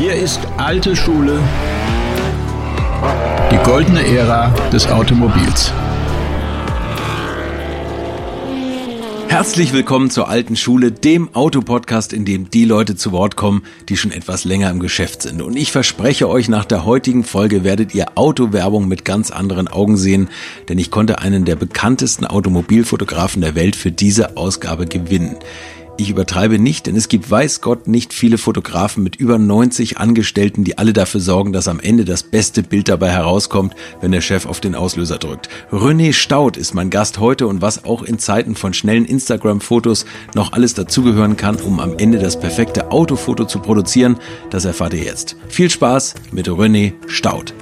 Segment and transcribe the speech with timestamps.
[0.00, 1.38] Hier ist alte Schule,
[3.52, 5.74] die goldene Ära des Automobils.
[9.28, 13.98] Herzlich willkommen zur alten Schule, dem Autopodcast, in dem die Leute zu Wort kommen, die
[13.98, 15.42] schon etwas länger im Geschäft sind.
[15.42, 19.98] Und ich verspreche euch, nach der heutigen Folge werdet ihr Autowerbung mit ganz anderen Augen
[19.98, 20.30] sehen,
[20.70, 25.36] denn ich konnte einen der bekanntesten Automobilfotografen der Welt für diese Ausgabe gewinnen.
[26.00, 30.64] Ich übertreibe nicht, denn es gibt weiß Gott nicht viele Fotografen mit über 90 Angestellten,
[30.64, 34.46] die alle dafür sorgen, dass am Ende das beste Bild dabei herauskommt, wenn der Chef
[34.46, 35.50] auf den Auslöser drückt.
[35.70, 40.54] René Staud ist mein Gast heute und was auch in Zeiten von schnellen Instagram-Fotos noch
[40.54, 44.16] alles dazugehören kann, um am Ende das perfekte Autofoto zu produzieren,
[44.48, 45.36] das erfahrt ihr jetzt.
[45.48, 47.52] Viel Spaß mit René Staud.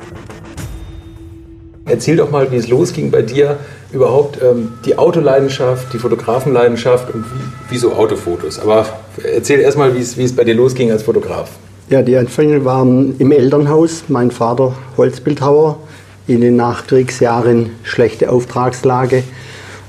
[1.87, 3.59] Erzähl doch mal, wie es losging bei dir,
[3.92, 8.59] überhaupt ähm, die Autoleidenschaft, die Fotografenleidenschaft und wie, wieso Autofotos.
[8.59, 8.87] Aber
[9.23, 11.51] erzähl erstmal, wie es bei dir losging als Fotograf.
[11.91, 14.05] Ja, die Anfänge waren im Elternhaus.
[14.09, 15.79] Mein Vater Holzbildhauer,
[16.27, 19.23] in den Nachkriegsjahren schlechte Auftragslage,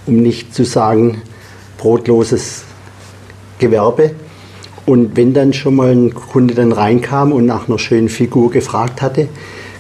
[0.05, 1.21] um nicht zu sagen
[1.77, 2.63] brotloses
[3.59, 4.11] Gewerbe.
[4.85, 9.01] Und wenn dann schon mal ein Kunde dann reinkam und nach einer schönen Figur gefragt
[9.01, 9.27] hatte,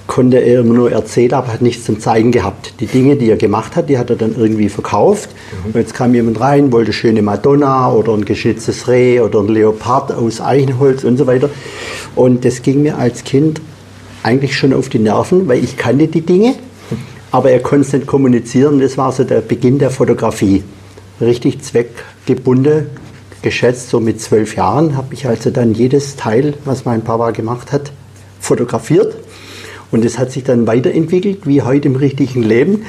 [0.09, 2.73] konnte er immer nur erzählen, aber hat nichts zum Zeigen gehabt.
[2.79, 5.29] Die Dinge, die er gemacht hat, die hat er dann irgendwie verkauft.
[5.29, 5.67] Mhm.
[5.67, 10.11] Und jetzt kam jemand rein, wollte schöne Madonna oder ein geschnitztes Reh oder ein Leopard
[10.11, 11.49] aus Eichenholz und so weiter.
[12.15, 13.61] Und das ging mir als Kind
[14.23, 16.55] eigentlich schon auf die Nerven, weil ich kannte die Dinge,
[17.31, 18.79] aber er konnte es nicht kommunizieren.
[18.79, 20.63] Das war so der Beginn der Fotografie.
[21.21, 22.87] Richtig zweckgebunden,
[23.43, 27.71] geschätzt, so mit zwölf Jahren habe ich also dann jedes Teil, was mein Papa gemacht
[27.71, 27.91] hat,
[28.39, 29.15] fotografiert
[29.91, 32.83] und es hat sich dann weiterentwickelt, wie heute im richtigen Leben.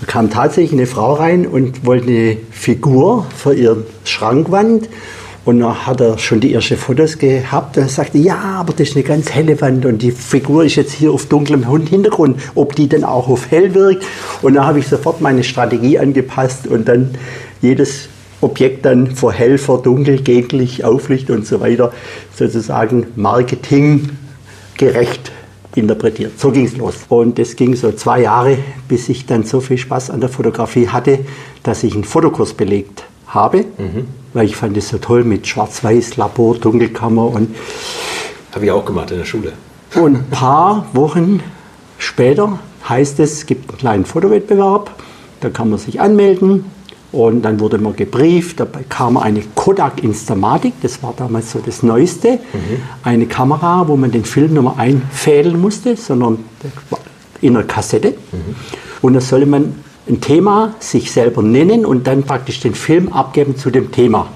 [0.00, 4.88] Da kam tatsächlich eine Frau rein und wollte eine Figur für ihre Schrankwand.
[5.44, 8.96] Und dann hat er schon die ersten Fotos gehabt und sagte, ja, aber das ist
[8.96, 12.88] eine ganz helle Wand und die Figur ist jetzt hier auf dunklem Hintergrund, ob die
[12.88, 14.04] dann auch auf hell wirkt.
[14.42, 17.10] Und dann habe ich sofort meine Strategie angepasst und dann
[17.62, 18.08] jedes
[18.40, 21.92] Objekt dann vor hell, vor dunkel, Gegenlicht, Auflicht und so weiter
[22.34, 25.30] sozusagen marketinggerecht
[25.76, 26.38] interpretiert.
[26.38, 26.94] So ging es los.
[27.08, 30.88] Und es ging so zwei Jahre, bis ich dann so viel Spaß an der Fotografie
[30.88, 31.20] hatte,
[31.62, 34.08] dass ich einen Fotokurs belegt habe, mhm.
[34.32, 37.54] weil ich fand es so toll mit Schwarz-Weiß, Labor, Dunkelkammer und
[38.52, 39.52] habe ich auch gemacht in der Schule.
[39.94, 41.40] Und ein paar Wochen
[41.98, 42.58] später
[42.88, 44.90] heißt es, es gibt einen kleinen Fotowettbewerb,
[45.40, 46.64] da kann man sich anmelden
[47.16, 51.82] und dann wurde man gebrieft, dabei kam eine Kodak Instamatic, das war damals so das
[51.82, 52.32] Neueste.
[52.32, 52.38] Mhm.
[53.02, 56.44] Eine Kamera, wo man den Film nicht mehr einfädeln musste, sondern
[57.40, 58.10] in einer Kassette.
[58.10, 58.54] Mhm.
[59.00, 59.76] Und da solle man
[60.06, 64.28] ein Thema sich selber nennen und dann praktisch den Film abgeben zu dem Thema.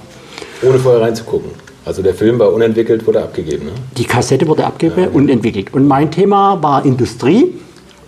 [0.62, 1.50] Ohne vorher reinzugucken.
[1.84, 3.66] Also der Film war unentwickelt, wurde abgegeben.
[3.66, 3.72] Ne?
[3.98, 5.08] Die Kassette wurde abgegeben ja.
[5.12, 5.74] und entwickelt.
[5.74, 7.52] Und mein Thema war Industrie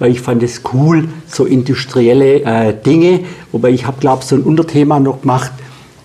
[0.02, 3.20] weil ich fand es cool, so industrielle äh, Dinge.
[3.52, 5.52] Wobei ich habe, glaube ich, so ein Unterthema noch gemacht,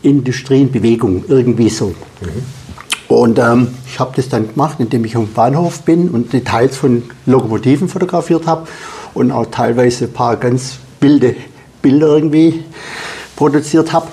[0.04, 1.88] Industrie in Bewegung, irgendwie so.
[2.22, 2.28] Mhm.
[3.08, 7.10] Und ähm, ich habe das dann gemacht, indem ich am Bahnhof bin und Details von
[7.26, 8.68] Lokomotiven fotografiert habe
[9.16, 11.36] und auch teilweise ein paar ganz wilde
[11.82, 12.66] Bilder irgendwie
[13.36, 14.10] produziert habe.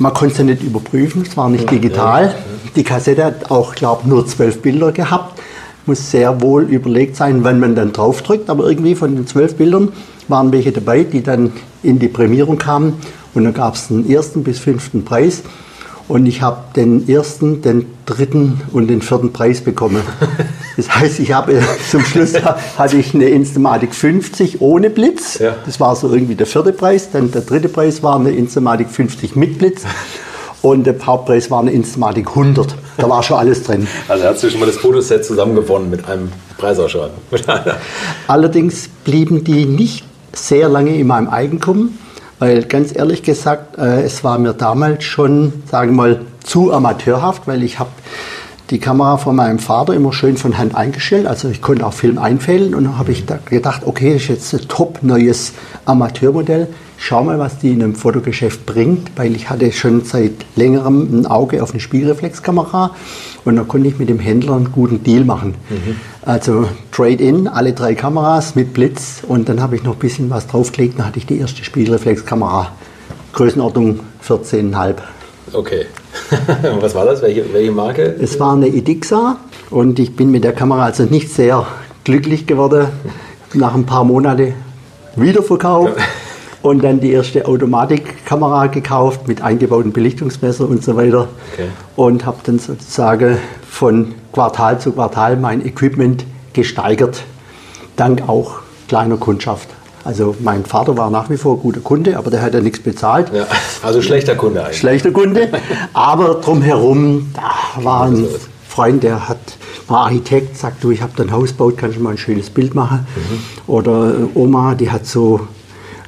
[0.00, 2.34] Man konnte es ja nicht überprüfen, es war nicht digital.
[2.74, 5.40] Die Kassette hat auch, glaube ich, nur zwölf Bilder gehabt
[5.86, 8.50] muss sehr wohl überlegt sein, wann man dann draufdrückt.
[8.50, 9.88] Aber irgendwie von den zwölf Bildern
[10.28, 11.52] waren welche dabei, die dann
[11.82, 12.94] in die Prämierung kamen.
[13.34, 15.42] Und dann gab es den ersten bis fünften Preis.
[16.08, 20.02] Und ich habe den ersten, den dritten und den vierten Preis bekommen.
[20.76, 21.60] Das heißt, ich habe
[21.90, 22.32] zum Schluss
[22.78, 25.38] hatte ich eine Instamatic 50 ohne Blitz.
[25.38, 25.56] Ja.
[25.66, 27.10] Das war so irgendwie der vierte Preis.
[27.10, 29.82] Dann der dritte Preis war eine Instamatic 50 mit Blitz.
[30.62, 32.74] Und der Hauptpreis war eine Instamatic 100.
[32.98, 33.86] Da war schon alles drin.
[34.08, 37.16] Also hast du schon mal das Fotoset zusammen gewonnen mit einem Preisausschreiben.
[38.26, 41.98] Allerdings blieben die nicht sehr lange in meinem Eigentum,
[42.38, 47.46] weil ganz ehrlich gesagt, äh, es war mir damals schon, sagen wir mal, zu amateurhaft,
[47.46, 47.90] weil ich habe
[48.70, 51.26] die Kamera von meinem Vater immer schön von Hand eingestellt.
[51.26, 54.54] Also ich konnte auch Film einfällen und dann habe ich gedacht, okay, das ist jetzt
[54.54, 55.52] ein top neues
[55.86, 56.68] Amateurmodell
[57.00, 61.26] schau mal, was die in einem Fotogeschäft bringt, weil ich hatte schon seit längerem ein
[61.26, 62.94] Auge auf eine Spiegelreflexkamera
[63.44, 65.54] und da konnte ich mit dem Händler einen guten Deal machen.
[65.70, 65.96] Mhm.
[66.22, 70.46] Also Trade-in, alle drei Kameras mit Blitz und dann habe ich noch ein bisschen was
[70.46, 72.70] draufgelegt, dann hatte ich die erste Spiegelreflexkamera,
[73.32, 74.96] Größenordnung 14,5.
[75.54, 75.86] Okay.
[76.80, 77.22] was war das?
[77.22, 78.14] Welche, welche Marke?
[78.20, 79.38] Es war eine Edixa
[79.70, 81.66] und ich bin mit der Kamera also nicht sehr
[82.04, 82.88] glücklich geworden.
[83.54, 84.52] Nach ein paar Monaten
[85.16, 85.90] Wiederverkauf.
[86.62, 91.28] und dann die erste Automatikkamera gekauft mit eingebautem Belichtungsmesser und so weiter.
[91.52, 91.68] Okay.
[91.96, 97.22] Und habe dann sozusagen von Quartal zu Quartal mein Equipment gesteigert,
[97.96, 99.68] dank auch kleiner Kundschaft.
[100.04, 103.30] Also mein Vater war nach wie vor guter Kunde, aber der hat ja nichts bezahlt.
[103.34, 103.46] Ja,
[103.82, 104.78] also schlechter Kunde eigentlich.
[104.78, 105.50] Schlechter Kunde,
[105.92, 108.48] aber drumherum, da war ein los?
[108.66, 109.38] Freund, der hat,
[109.88, 112.74] war Architekt, sagt du, ich habe ein Haus gebaut, kannst du mal ein schönes Bild
[112.74, 113.06] machen?
[113.66, 115.40] Oder äh, Oma, die hat so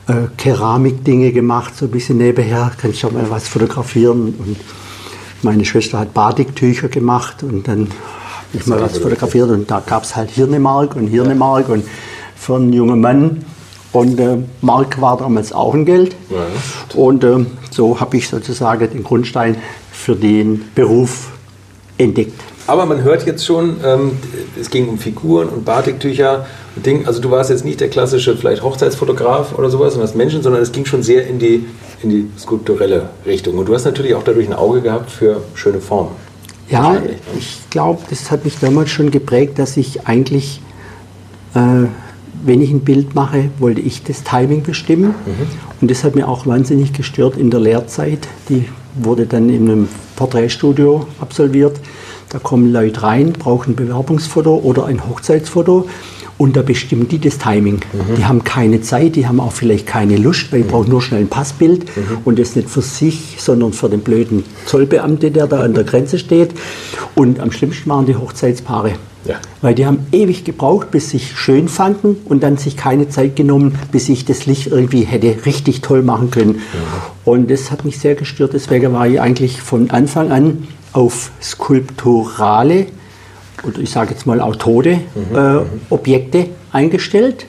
[0.09, 4.35] äh, Keramikdinge gemacht, so ein bisschen nebenher, kannst du auch mal was fotografieren?
[4.39, 4.57] Und
[5.43, 7.91] meine Schwester hat Batiktücher gemacht und dann habe
[8.55, 11.85] ich mal was fotografiert und da gab es halt Hirnemark und Hirnemark und
[12.37, 13.45] für einen jungen Mann.
[13.93, 16.17] Und äh, Mark war damals auch ein Geld.
[16.31, 16.47] Ja.
[16.95, 19.57] Und äh, so habe ich sozusagen den Grundstein
[19.93, 21.29] für den Beruf
[21.99, 22.41] entdeckt.
[22.67, 24.13] Aber man hört jetzt schon, ähm,
[24.59, 26.47] es ging um Figuren und Batiktücher
[26.77, 27.07] Ding.
[27.07, 30.63] Also du warst jetzt nicht der klassische vielleicht Hochzeitsfotograf oder sowas und hast Menschen, sondern
[30.63, 31.67] es ging schon sehr in die,
[32.03, 33.59] in die skulpturelle Richtung.
[33.59, 36.13] Und du hast natürlich auch dadurch ein Auge gehabt für schöne Formen.
[36.69, 37.17] Ja, ne?
[37.39, 40.61] ich glaube, das hat mich damals schon geprägt, dass ich eigentlich,
[41.55, 41.87] äh,
[42.45, 45.15] wenn ich ein Bild mache, wollte ich das Timing bestimmen.
[45.81, 48.27] Und das hat mir auch wahnsinnig gestört in der Lehrzeit.
[48.49, 51.79] Die wurde dann in einem Porträtstudio absolviert.
[52.31, 55.87] Da kommen Leute rein, brauchen ein Bewerbungsfoto oder ein Hochzeitsfoto.
[56.43, 57.83] Und da bestimmen die das Timing.
[58.19, 61.21] Die haben keine Zeit, die haben auch vielleicht keine Lust, weil die brauchen nur schnell
[61.21, 61.85] ein Passbild
[62.25, 66.19] und das nicht für sich, sondern für den blöden Zollbeamte, der da an der Grenze
[66.19, 66.51] steht.
[67.15, 68.95] Und am schlimmsten waren die Hochzeitspaare.
[69.25, 69.37] Ja.
[69.61, 73.37] Weil die haben ewig gebraucht, bis sie sich schön fanden und dann sich keine Zeit
[73.37, 76.61] genommen, bis ich das Licht irgendwie hätte richtig toll machen können.
[77.25, 78.53] Und das hat mich sehr gestört.
[78.53, 82.87] Deswegen war ich eigentlich von Anfang an auf skulpturale
[83.65, 85.01] oder ich sage jetzt mal auch tote äh,
[85.91, 87.47] Objekte eingestellt.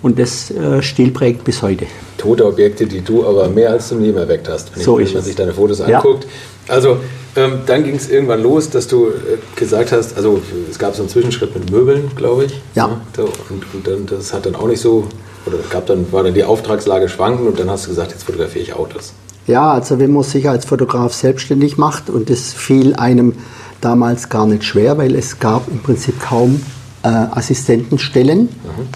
[0.00, 1.86] Und das äh, Stil prägt bis heute.
[2.18, 5.14] Tote Objekte, die du aber mehr als zum Leben erweckt hast, wenn, So ich, wenn
[5.14, 5.26] man es.
[5.26, 5.98] sich deine Fotos Ja.
[5.98, 6.24] anguckt.
[6.68, 6.98] Also
[7.34, 9.10] ähm, dann ging es irgendwann los, dass du äh,
[9.56, 10.40] gesagt hast, also
[10.70, 12.60] es gab so einen Zwischenschritt mit Möbeln, glaube ich.
[12.76, 13.00] Ja.
[13.16, 15.08] So, und, und dann, das hat dann auch nicht so,
[15.46, 18.62] oder gab dann, war dann die Auftragslage schwankend und dann hast du gesagt, jetzt fotografiere
[18.62, 19.12] ich Autos.
[19.48, 23.32] Ja, also wenn man sich als Fotograf selbstständig macht und das fiel einem
[23.80, 26.60] damals gar nicht schwer, weil es gab im Prinzip kaum
[27.02, 28.48] äh, Assistentenstellen,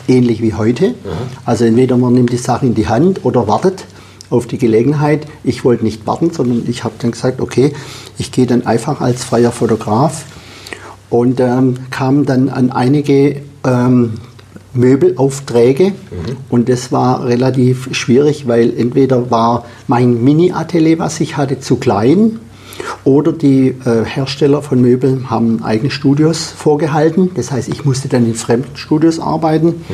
[0.09, 0.95] ähnlich wie heute.
[1.45, 3.85] Also entweder man nimmt die Sache in die Hand oder wartet
[4.31, 5.27] auf die Gelegenheit.
[5.45, 7.73] Ich wollte nicht warten, sondern ich habe dann gesagt, okay,
[8.19, 10.25] ich gehe dann einfach als freier Fotograf
[11.11, 14.15] und ähm, kam dann an einige ähm,
[14.75, 15.93] Möbelaufträge
[16.49, 22.41] und das war relativ schwierig, weil entweder war mein Mini-Atelier, was ich hatte, zu klein
[23.05, 27.31] oder die äh, Hersteller von Möbeln haben eigene Studios vorgehalten.
[27.35, 29.85] Das heißt, ich musste dann in fremden Studios arbeiten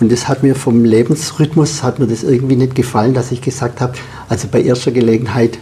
[0.00, 3.80] und das hat mir vom Lebensrhythmus hat mir das irgendwie nicht gefallen, dass ich gesagt
[3.80, 3.94] habe,
[4.28, 5.58] also bei erster Gelegenheit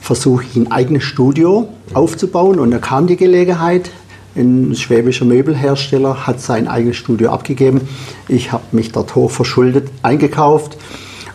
[0.00, 3.90] versuche ich ein eigenes Studio aufzubauen und da kam die Gelegenheit.
[4.36, 7.82] Ein schwäbischer Möbelhersteller hat sein eigenes Studio abgegeben.
[8.28, 10.76] Ich habe mich dort hoch verschuldet eingekauft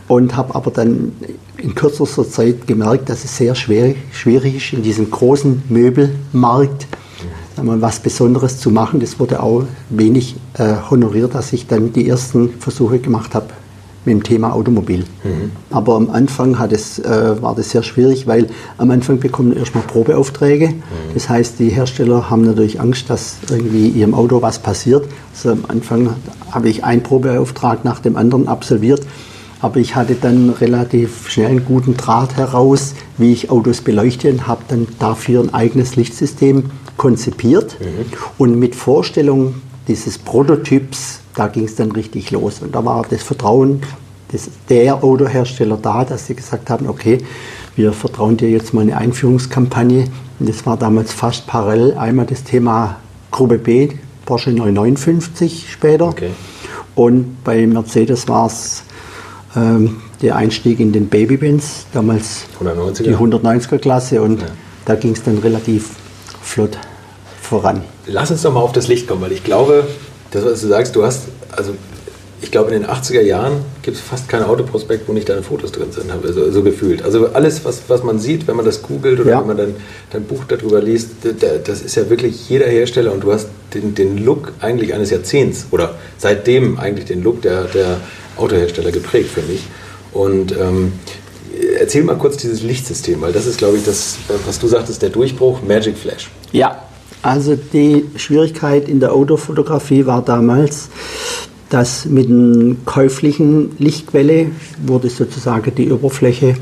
[0.10, 1.14] und habe aber dann
[1.62, 6.88] in kürzester Zeit gemerkt, dass es sehr schwer, schwierig ist, in diesem großen Möbelmarkt
[7.56, 9.00] wir, mal, was Besonderes zu machen.
[9.00, 13.48] Das wurde auch wenig äh, honoriert, dass ich dann die ersten Versuche gemacht habe
[14.06, 15.04] mit dem Thema Automobil.
[15.70, 18.48] Aber am Anfang es, äh, war das sehr schwierig, weil
[18.78, 20.76] am Anfang bekommen wir erstmal Probeaufträge.
[21.14, 25.06] Das heißt, die Hersteller haben natürlich Angst, dass irgendwie ihrem Auto was passiert.
[25.34, 26.16] Also am Anfang
[26.52, 29.02] habe ich einen Probeauftrag nach dem anderen absolviert.
[29.62, 34.48] Aber ich hatte dann relativ schnell einen guten Draht heraus, wie ich Autos beleuchte und
[34.48, 37.78] habe dann dafür ein eigenes Lichtsystem konzipiert.
[38.38, 39.56] Und mit Vorstellung
[39.88, 42.62] dieses Prototyps, da ging es dann richtig los.
[42.62, 43.82] Und da war das Vertrauen
[44.32, 47.20] des, der Autohersteller da, dass sie gesagt haben, okay,
[47.76, 50.06] wir vertrauen dir jetzt mal eine Einführungskampagne.
[50.40, 52.98] Und das war damals fast parallel einmal das Thema
[53.32, 53.90] Gruppe B,
[54.26, 56.08] Porsche 959 später.
[56.08, 56.30] Okay.
[56.96, 58.84] Und bei Mercedes war es
[59.56, 63.04] ähm, der Einstieg in den Babybins, damals 190er.
[63.04, 64.44] die 190er Klasse und
[64.86, 65.90] da ging es dann relativ
[66.42, 66.78] flott
[67.42, 67.84] voran.
[68.08, 69.86] Lass uns doch mal auf das Licht kommen, weil ich glaube,
[70.32, 71.24] das, was du sagst, du hast,
[71.56, 71.74] also
[72.42, 75.72] ich glaube, in den 80er Jahren gibt es fast kein Autoprospekt, wo nicht deine Fotos
[75.74, 77.04] drin sind, habe so, so gefühlt.
[77.04, 79.40] Also alles, was, was man sieht, wenn man das googelt oder Ja.
[79.42, 79.76] wenn man dann
[80.12, 81.10] dein Buch darüber liest,
[81.66, 85.68] das ist ja wirklich jeder Hersteller und du hast den, den Look eigentlich eines Jahrzehnts
[85.72, 87.98] oder seitdem eigentlich den Look der, der
[88.38, 89.64] Autohersteller geprägt, finde ich.
[90.12, 90.94] Und ähm,
[91.80, 95.10] erzähl mal kurz dieses Lichtsystem, weil das ist, glaube ich, das, was du sagtest, der
[95.10, 96.30] Durchbruch, Magic Flash.
[96.52, 96.84] Ja,
[97.22, 100.90] also die Schwierigkeit in der Autofotografie war damals,
[101.70, 104.52] dass mit einer käuflichen Lichtquelle
[104.86, 106.56] wurde sozusagen die Oberfläche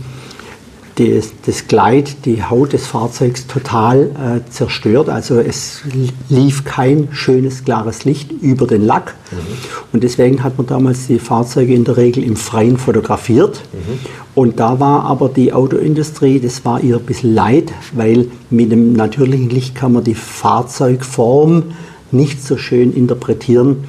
[0.97, 5.09] das, das Gleit, die Haut des Fahrzeugs total äh, zerstört.
[5.09, 5.81] Also es
[6.27, 9.15] lief kein schönes, klares Licht über den Lack.
[9.31, 9.37] Mhm.
[9.93, 13.61] Und deswegen hat man damals die Fahrzeuge in der Regel im Freien fotografiert.
[13.73, 13.99] Mhm.
[14.33, 18.93] Und da war aber die Autoindustrie, das war ihr ein bisschen leid, weil mit dem
[18.93, 21.63] natürlichen Licht kann man die Fahrzeugform
[22.11, 23.83] nicht so schön interpretieren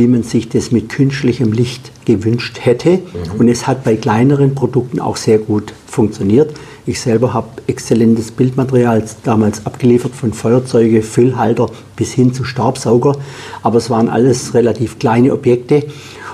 [0.00, 2.92] wie man sich das mit künstlichem Licht gewünscht hätte.
[2.92, 3.38] Mhm.
[3.38, 6.54] Und es hat bei kleineren Produkten auch sehr gut funktioniert.
[6.86, 13.16] Ich selber habe exzellentes Bildmaterial damals abgeliefert, von Feuerzeuge, Füllhalter bis hin zu Staubsauger.
[13.62, 15.84] Aber es waren alles relativ kleine Objekte.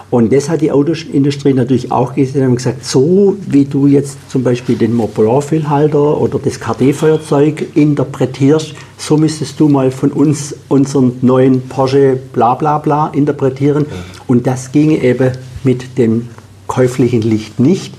[0.08, 4.44] Und das hat die Autoindustrie natürlich auch gesehen und gesagt, so wie du jetzt zum
[4.44, 11.62] Beispiel den Montblanc-Füllhalter oder das KD-Feuerzeug interpretierst, so müsstest du mal von uns unseren neuen
[11.62, 13.86] Porsche bla bla bla interpretieren.
[14.28, 15.32] Und das ginge eben
[15.64, 16.28] mit dem
[16.68, 17.94] käuflichen Licht nicht.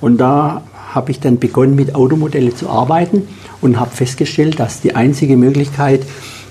[0.00, 0.62] Und da
[0.92, 3.26] habe ich dann begonnen, mit Automodellen zu arbeiten
[3.60, 6.02] und habe festgestellt, dass die einzige Möglichkeit,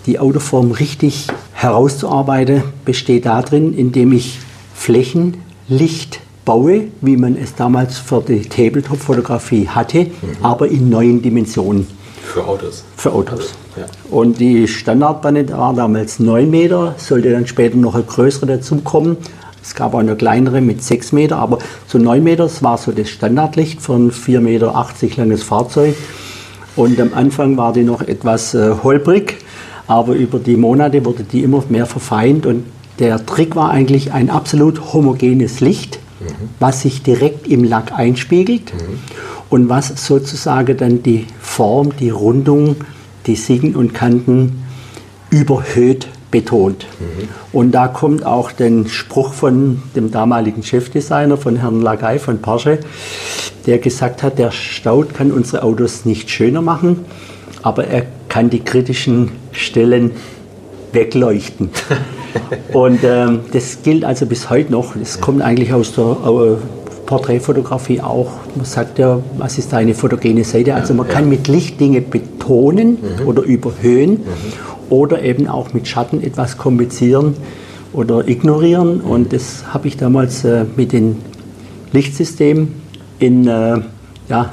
[0.06, 4.40] die Autoform richtig herauszuarbeiten, besteht darin, indem ich
[4.84, 10.10] Flächenlicht baue, wie man es damals für die Tabletop-Fotografie hatte, mhm.
[10.42, 11.88] aber in neuen Dimensionen.
[12.22, 12.84] Für Autos.
[12.98, 13.54] Für Autos.
[13.78, 13.86] Ja.
[14.12, 19.16] Und die Standardbanne war damals 9 Meter, sollte dann später noch eine größere dazukommen.
[19.62, 23.10] Es gab auch eine kleinere mit 6 Meter, aber so 9 Meter, war so das
[23.10, 24.86] Standardlicht von 4,80 Meter
[25.16, 25.96] langes Fahrzeug.
[26.76, 29.38] Und am Anfang war die noch etwas äh, holprig,
[29.88, 32.66] aber über die Monate wurde die immer mehr verfeint und
[33.00, 36.50] der Trick war eigentlich ein absolut homogenes Licht, mhm.
[36.60, 39.00] was sich direkt im Lack einspiegelt mhm.
[39.50, 42.78] und was sozusagen dann die Form, die Rundung,
[43.26, 44.64] die Siegen und Kanten
[45.30, 46.86] überhöht betont.
[47.00, 47.30] Mhm.
[47.52, 52.80] Und da kommt auch der Spruch von dem damaligen Chefdesigner, von Herrn Lagay von Porsche,
[53.66, 57.06] der gesagt hat, der Staud kann unsere Autos nicht schöner machen,
[57.62, 60.12] aber er kann die kritischen Stellen
[60.92, 61.70] wegleuchten.
[62.74, 64.96] Und ähm, das gilt also bis heute noch.
[64.96, 66.56] Das kommt eigentlich aus der äh,
[67.06, 68.32] Porträtfotografie auch.
[68.56, 70.76] Man sagt ja, was ist da eine fotogene Seite?
[70.76, 73.28] Also man kann mit Licht Dinge betonen mhm.
[73.28, 74.20] oder überhöhen mhm.
[74.90, 77.36] oder eben auch mit Schatten etwas komplizieren
[77.92, 79.00] oder ignorieren.
[79.00, 79.10] Mhm.
[79.10, 81.18] Und das habe ich damals äh, mit dem
[81.92, 82.70] Lichtsystem
[83.20, 83.82] in, äh,
[84.30, 84.52] ja,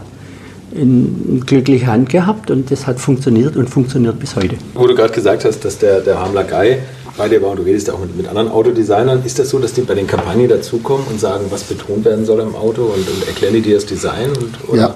[0.73, 4.57] in glückliche Hand gehabt und das hat funktioniert und funktioniert bis heute.
[4.75, 6.77] Wo du gerade gesagt hast, dass der, der Hamler Guy
[7.17, 9.59] bei dir war und du redest ja auch mit, mit anderen Autodesignern, ist das so,
[9.59, 13.09] dass die bei den Kampagnen dazukommen und sagen, was betont werden soll im Auto und,
[13.09, 14.31] und erklären die dir das Design?
[14.69, 14.95] Und, ja.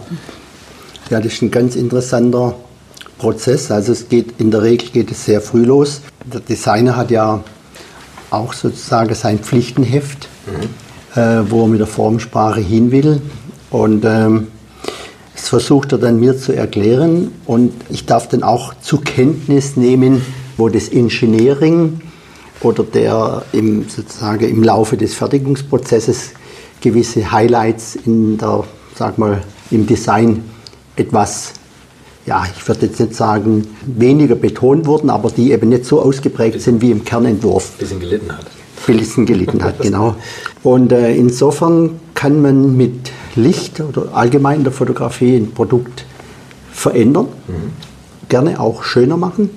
[1.11, 2.55] ja, das ist ein ganz interessanter
[3.19, 3.71] Prozess.
[3.71, 6.01] Also es geht in der Regel geht es sehr früh los.
[6.33, 7.43] Der Designer hat ja
[8.31, 11.21] auch sozusagen sein Pflichtenheft, mhm.
[11.21, 13.21] äh, wo er mit der Formsprache hin will.
[13.71, 14.49] Und ähm,
[15.35, 20.23] das versucht er dann mir zu erklären und ich darf dann auch zur Kenntnis nehmen,
[20.57, 22.01] wo das Engineering
[22.61, 26.31] oder der im, sozusagen im Laufe des Fertigungsprozesses
[26.81, 30.45] gewisse Highlights in der, sag mal, im Design
[30.97, 31.55] etwas,
[32.27, 36.61] ja, ich würde jetzt nicht sagen, weniger betont wurden, aber die eben nicht so ausgeprägt
[36.61, 37.73] sind wie im Kernentwurf.
[37.73, 38.47] Ein bisschen gelitten hat.
[38.87, 40.15] Ein bisschen gelitten hat, genau.
[40.63, 46.05] Und äh, insofern kann man mit Licht oder allgemein in der Fotografie ein Produkt
[46.71, 47.73] verändern, mhm.
[48.29, 49.51] gerne auch schöner machen,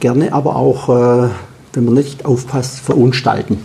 [0.00, 1.28] gerne aber auch äh,
[1.76, 3.58] wenn man nicht aufpasst, verunstalten.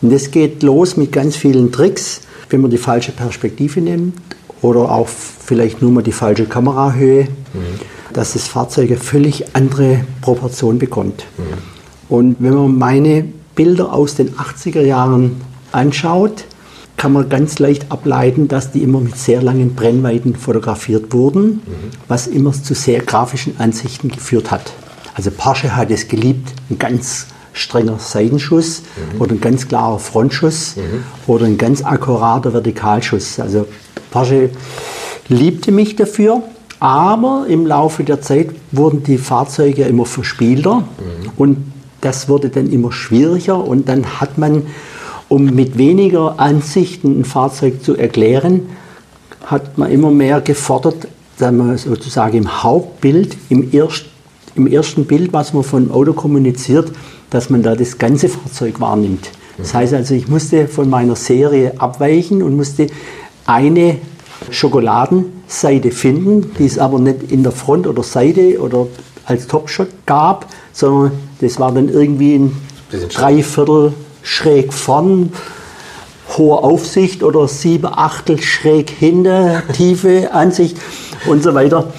[0.00, 4.14] Und das geht los mit ganz vielen Tricks, wenn man die falsche Perspektive nimmt
[4.60, 7.58] oder auch vielleicht nur mal die falsche Kamerahöhe, mhm.
[8.12, 11.24] dass das Fahrzeug eine völlig andere Proportion bekommt.
[11.38, 11.42] Mhm.
[12.08, 15.40] Und wenn man meine Bilder aus den 80er Jahren
[15.72, 16.44] anschaut,
[16.96, 21.60] kann man ganz leicht ableiten, dass die immer mit sehr langen Brennweiten fotografiert wurden, mhm.
[22.06, 24.72] was immer zu sehr grafischen Ansichten geführt hat.
[25.14, 28.82] Also Porsche hat es geliebt, ein ganz strenger Seitenschuss
[29.14, 29.20] mhm.
[29.20, 31.04] oder ein ganz klarer Frontschuss mhm.
[31.26, 33.38] oder ein ganz akkurater Vertikalschuss.
[33.38, 33.66] Also
[34.10, 34.50] Porsche
[35.28, 36.42] liebte mich dafür,
[36.80, 40.84] aber im Laufe der Zeit wurden die Fahrzeuge immer verspielter mhm.
[41.36, 44.66] und das wurde dann immer schwieriger und dann hat man,
[45.28, 48.68] um mit weniger Ansichten ein Fahrzeug zu erklären,
[49.46, 54.06] hat man immer mehr gefordert, dass man sozusagen im Hauptbild, im, erst,
[54.54, 56.92] im ersten Bild, was man von Auto kommuniziert,
[57.30, 59.30] dass man da das ganze Fahrzeug wahrnimmt.
[59.58, 62.86] Das heißt also, ich musste von meiner Serie abweichen und musste
[63.46, 63.98] eine
[64.50, 68.86] Schokoladenseite finden, die es aber nicht in der Front oder Seite oder
[69.24, 72.56] als Topshot gab, sondern das war dann irgendwie ein
[73.12, 73.92] Dreiviertel
[74.22, 75.32] schräg vorn,
[76.36, 80.76] hohe Aufsicht oder sieben Achtel schräg hinter, tiefe Ansicht
[81.26, 81.92] und so weiter.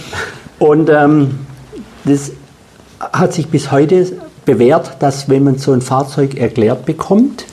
[0.59, 1.39] Und ähm,
[2.05, 2.31] das
[3.11, 4.13] hat sich bis heute
[4.45, 7.45] bewährt, dass wenn man so ein Fahrzeug erklärt bekommt,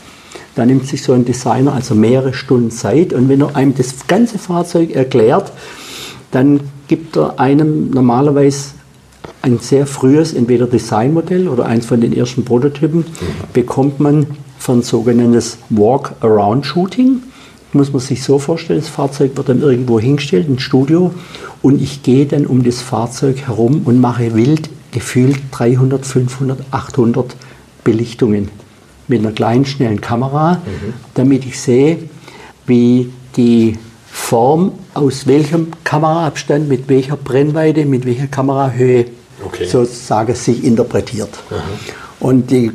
[0.54, 4.06] dann nimmt sich so ein Designer also mehrere Stunden Zeit und wenn er einem das
[4.06, 5.52] ganze Fahrzeug erklärt,
[6.30, 8.72] dann gibt er einem normalerweise
[9.42, 13.04] ein sehr frühes, entweder Designmodell oder eins von den ersten Prototypen,
[13.52, 14.26] bekommt man
[14.58, 17.22] für ein sogenanntes Walk-Around-Shooting.
[17.72, 21.12] Muss man sich so vorstellen, das Fahrzeug wird dann irgendwo hingestellt, ein Studio,
[21.62, 27.36] und ich gehe dann um das Fahrzeug herum und mache wild gefühlt 300, 500, 800
[27.84, 28.48] Belichtungen
[29.08, 30.94] mit einer kleinen, schnellen Kamera, mhm.
[31.14, 31.98] damit ich sehe,
[32.66, 39.06] wie die Form aus welchem Kameraabstand, mit welcher Brennweite, mit welcher Kamerahöhe
[39.44, 39.66] okay.
[39.66, 41.30] sozusagen sich interpretiert.
[41.50, 41.62] Aha.
[42.20, 42.70] Und die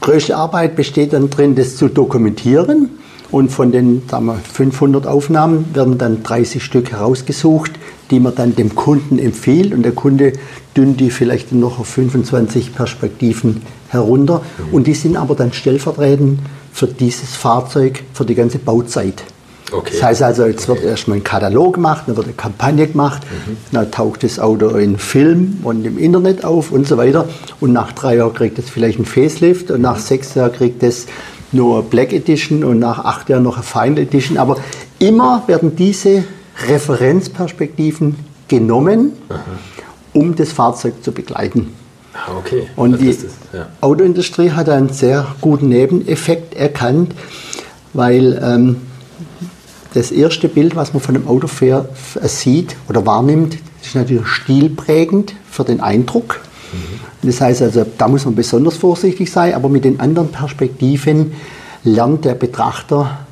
[0.00, 2.90] größte Arbeit besteht dann drin, das zu dokumentieren.
[3.32, 7.72] Und von den sagen wir, 500 Aufnahmen werden dann 30 Stück herausgesucht,
[8.10, 9.72] die man dann dem Kunden empfiehlt.
[9.72, 10.34] Und der Kunde
[10.76, 14.42] dünnt die vielleicht noch auf 25 Perspektiven herunter.
[14.58, 14.74] Mhm.
[14.74, 16.40] Und die sind aber dann stellvertretend
[16.72, 19.24] für dieses Fahrzeug, für die ganze Bauzeit.
[19.72, 19.92] Okay.
[19.92, 23.56] Das heißt also, jetzt wird erstmal ein Katalog gemacht, dann wird eine Kampagne gemacht, mhm.
[23.72, 27.26] dann taucht das Auto in Film und im Internet auf und so weiter.
[27.60, 31.06] Und nach drei Jahren kriegt es vielleicht ein Facelift und nach sechs Jahren kriegt es
[31.52, 34.38] nur Black Edition und nach acht Jahren noch eine Fine Edition.
[34.38, 34.56] Aber
[34.98, 36.24] immer werden diese
[36.68, 38.16] Referenzperspektiven
[38.48, 39.40] genommen, Aha.
[40.12, 41.72] um das Fahrzeug zu begleiten.
[42.14, 42.68] Ah, okay.
[42.76, 43.68] Und Was die ja.
[43.80, 47.14] Autoindustrie hat einen sehr guten Nebeneffekt erkannt,
[47.94, 48.76] weil ähm,
[49.94, 51.48] das erste Bild, was man von einem Auto
[52.22, 56.40] sieht oder wahrnimmt, ist natürlich stilprägend für den Eindruck.
[57.22, 61.32] Das heißt also, da muss man besonders vorsichtig sein, aber mit den anderen Perspektiven
[61.84, 63.26] lernt der Betrachter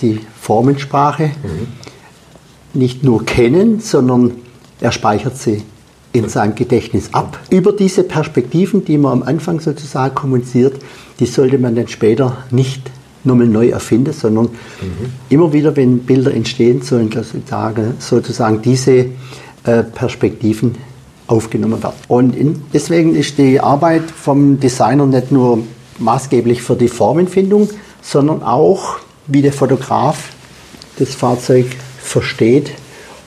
[0.00, 2.80] die Formensprache mhm.
[2.80, 4.32] nicht nur kennen, sondern
[4.80, 5.62] er speichert sie
[6.12, 7.38] in seinem Gedächtnis ab.
[7.50, 10.78] Über diese Perspektiven, die man am Anfang sozusagen kommuniziert,
[11.20, 12.90] die sollte man dann später nicht
[13.24, 15.12] nochmal neu erfinden, sondern mhm.
[15.28, 19.06] immer wieder, wenn Bilder entstehen, sollen sozusagen, sozusagen diese
[19.64, 20.76] äh, Perspektiven
[21.26, 21.96] aufgenommen werden.
[22.08, 25.60] Und in, deswegen ist die Arbeit vom Designer nicht nur
[25.98, 27.70] maßgeblich für die Formenfindung,
[28.02, 30.30] sondern auch, wie der Fotograf
[30.98, 31.66] das Fahrzeug
[31.98, 32.70] versteht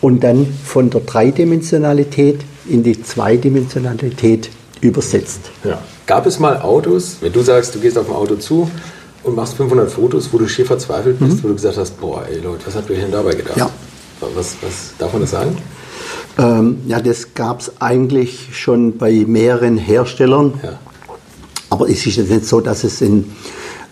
[0.02, 4.50] und dann von der Dreidimensionalität in die Zweidimensionalität
[4.82, 5.52] übersetzt.
[5.64, 5.82] Ja.
[6.06, 8.70] Gab es mal Autos, wenn du sagst, du gehst auf ein Auto zu
[9.24, 11.44] und machst 500 Fotos, wo du schier verzweifelt bist, mhm.
[11.44, 13.58] wo du gesagt hast, boah, ey Leute, was habt ihr denn dabei gedacht?
[13.58, 13.70] Ja.
[14.36, 15.58] Was, was darf man das sagen?
[16.38, 20.54] Ähm, ja, das gab es eigentlich schon bei mehreren Herstellern.
[20.63, 20.80] Ja.
[21.69, 23.26] Aber es ist jetzt nicht so, dass es in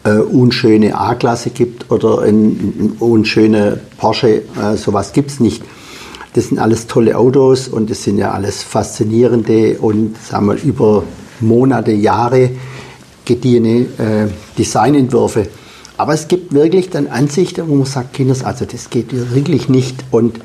[0.03, 4.43] äh, unschöne A-Klasse gibt oder in, in unschöne Porsche.
[4.61, 5.63] Äh, sowas gibt es nicht.
[6.33, 11.03] Das sind alles tolle Autos und das sind ja alles faszinierende und sagen wir, über
[11.39, 12.51] Monate, Jahre
[13.25, 14.27] gediehene äh,
[14.57, 15.47] Designentwürfe.
[15.97, 20.05] Aber es gibt wirklich dann Ansichten, wo man sagt, Kinders, also das geht wirklich nicht
[20.11, 20.37] und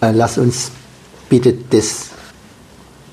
[0.00, 0.70] äh, lass uns
[1.28, 2.10] bitte das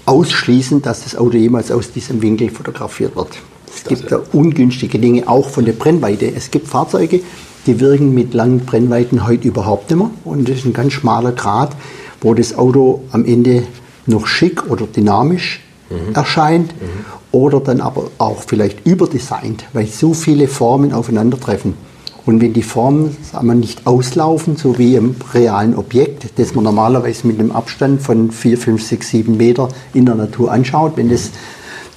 [0.06, 3.38] ausschließen, dass das Auto jemals aus diesem Winkel fotografiert wird.
[3.74, 6.32] Es gibt da ungünstige Dinge, auch von der Brennweite.
[6.34, 7.22] Es gibt Fahrzeuge,
[7.66, 10.12] die wirken mit langen Brennweiten heute überhaupt nicht mehr.
[10.26, 11.76] Und das ist ein ganz schmaler Grad,
[12.20, 13.64] wo das Auto am Ende
[14.06, 16.14] noch schick oder dynamisch mhm.
[16.14, 17.06] erscheint mhm.
[17.32, 21.76] oder dann aber auch vielleicht überdesignt, weil so viele Formen aufeinandertreffen.
[22.26, 26.64] Und wenn die Formen sagen wir, nicht auslaufen, so wie im realen Objekt, das man
[26.64, 31.10] normalerweise mit einem Abstand von 4, 5, 6, 7 Meter in der Natur anschaut, wenn
[31.10, 31.32] es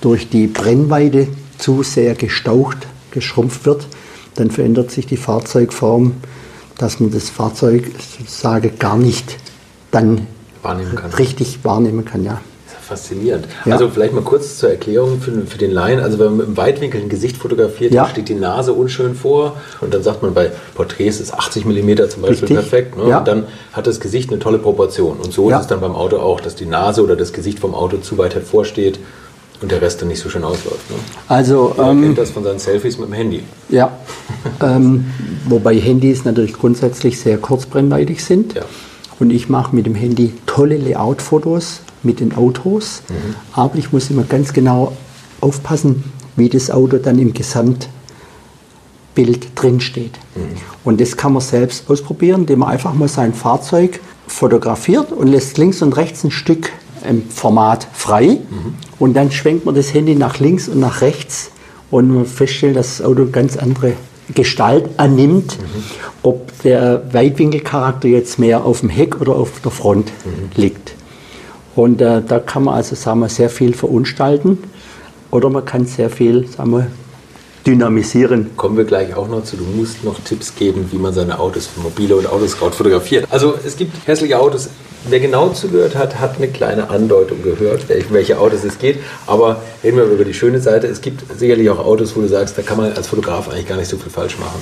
[0.01, 3.87] durch die Brennweite zu sehr gestaucht, geschrumpft wird,
[4.35, 6.15] dann verändert sich die Fahrzeugform,
[6.79, 9.37] dass man das Fahrzeug sozusagen gar nicht
[9.91, 10.27] dann
[10.63, 12.25] wahrnehmen richtig wahrnehmen kann.
[12.25, 12.41] Ja
[12.85, 13.47] faszinierend.
[13.65, 13.73] Ja.
[13.73, 16.01] Also vielleicht mal kurz zur Erklärung für, für, den Laien.
[16.01, 18.03] Also wenn man mit einem Weitwinkel ein Gesicht fotografiert, ja.
[18.03, 21.97] dann steht die Nase unschön vor und dann sagt man bei Porträts ist 80 mm
[22.09, 22.57] zum Beispiel Richtig.
[22.57, 22.97] perfekt.
[22.97, 23.09] Ne?
[23.09, 23.19] Ja.
[23.19, 25.19] Und dann hat das Gesicht eine tolle Proportion.
[25.19, 27.75] Und so ist es dann beim Auto auch, dass die Nase oder das Gesicht vom
[27.75, 28.99] Auto zu weit hervorsteht
[29.63, 30.91] und der Rest dann nicht so schön ausläuft.
[30.91, 30.97] Ne?
[31.29, 33.43] Also, Man ähm, kennt das von seinen Selfies mit dem Handy.
[33.69, 33.97] Ja,
[34.61, 35.07] ähm,
[35.49, 38.55] wobei Handys natürlich grundsätzlich sehr kurzbrennweitig sind.
[38.55, 38.63] Ja.
[39.21, 43.03] Und ich mache mit dem Handy tolle Layout-Fotos mit den Autos.
[43.09, 43.35] Mhm.
[43.53, 44.93] Aber ich muss immer ganz genau
[45.41, 46.05] aufpassen,
[46.37, 47.89] wie das Auto dann im Gesamtbild
[49.55, 50.19] drin steht.
[50.35, 50.57] Mhm.
[50.85, 55.59] Und das kann man selbst ausprobieren, indem man einfach mal sein Fahrzeug fotografiert und lässt
[55.59, 56.71] links und rechts ein Stück
[57.09, 58.39] im Format frei.
[58.49, 58.75] Mhm.
[58.99, 61.51] Und dann schwenkt man das Handy nach links und nach rechts
[61.91, 63.95] und man feststellt, dass das Auto ganz andere
[64.35, 65.59] Gestalt annimmt,
[66.23, 70.13] ob der Weitwinkelcharakter jetzt mehr auf dem Heck oder auf der Front
[70.57, 70.94] liegt.
[71.77, 74.59] Und äh, da kann man also sagen wir, sehr viel verunstalten
[75.31, 76.87] oder man kann sehr viel sagen wir,
[77.67, 78.51] dynamisieren.
[78.57, 79.57] Kommen wir gleich auch noch zu.
[79.57, 83.27] Du musst noch Tipps geben, wie man seine Autos mobile und Autoscout fotografiert.
[83.31, 84.69] Also es gibt hässliche Autos.
[85.09, 88.99] Wer genau zugehört hat, hat eine kleine Andeutung gehört, welche- welche Autos es geht.
[89.27, 90.87] Aber reden wir über die schöne Seite.
[90.87, 93.77] Es gibt sicherlich auch Autos, wo du sagst, da kann man als Fotograf eigentlich gar
[93.77, 94.61] nicht so viel falsch machen.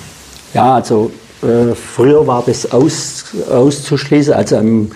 [0.54, 1.10] Ja, also
[1.42, 4.32] äh, früher war das aus, auszuschließen.
[4.34, 4.90] Also am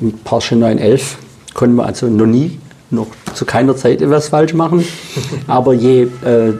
[0.00, 1.18] im Porsche 911
[1.54, 2.58] konnten wir also noch nie,
[2.90, 4.84] noch zu keiner Zeit etwas falsch machen.
[5.46, 6.52] Aber je äh,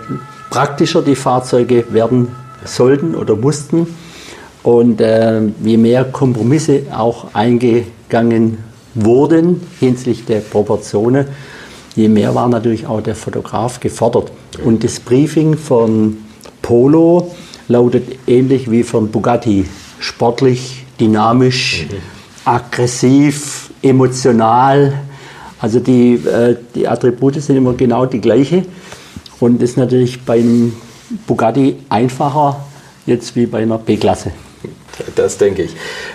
[0.50, 2.28] praktischer die Fahrzeuge werden
[2.64, 3.86] sollten oder mussten
[4.62, 8.58] und äh, je mehr Kompromisse auch eingegangen
[8.94, 11.26] wurden hinsichtlich der Proportionen,
[11.94, 14.30] je mehr war natürlich auch der Fotograf gefordert.
[14.64, 16.18] Und das Briefing von
[16.60, 17.34] Polo
[17.68, 19.66] lautet ähnlich wie von Bugatti.
[20.00, 21.86] Sportlich, dynamisch,
[22.44, 24.92] aggressiv, emotional.
[25.58, 28.64] Also die, äh, die Attribute sind immer genau die gleiche.
[29.40, 30.72] Und das ist natürlich beim
[31.26, 32.64] Bugatti einfacher
[33.06, 34.32] jetzt wie bei einer B-Klasse.
[35.16, 35.70] Das denke ich.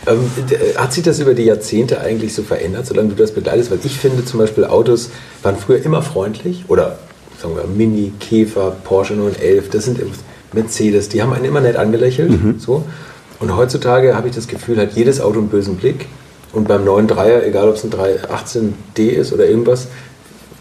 [0.06, 0.30] Ähm,
[0.78, 3.72] hat sich das über die Jahrzehnte eigentlich so verändert, solange du das begleitest?
[3.72, 5.10] Weil ich finde zum Beispiel, Autos
[5.42, 7.00] waren früher immer freundlich oder
[7.42, 10.00] sagen wir Mini, Käfer, Porsche 911, das sind
[10.54, 12.32] Mercedes, die haben einen immer nett angelächelt.
[12.60, 12.84] So.
[13.40, 16.08] Und heutzutage habe ich das Gefühl, hat jedes Auto einen bösen Blick.
[16.54, 19.88] Und beim neuen Dreier, egal ob es ein 318D ist oder irgendwas,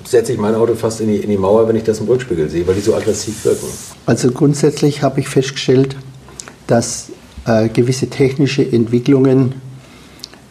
[0.05, 2.49] setze ich mein Auto fast in die, in die Mauer, wenn ich das im Rückspiegel
[2.51, 3.67] sehe, weil die so aggressiv wirken.
[4.07, 5.97] Also grundsätzlich habe ich festgestellt,
[6.67, 7.11] dass
[7.47, 9.55] äh, gewisse technische Entwicklungen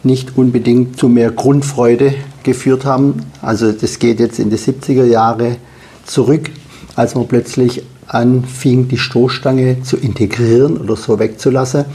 [0.04, 3.26] nicht unbedingt zu mehr Grundfreude geführt haben.
[3.42, 5.58] Also das geht jetzt in die 70er Jahre
[6.06, 6.50] zurück,
[6.96, 11.86] als man plötzlich anfing, die Stoßstange zu integrieren oder so wegzulassen.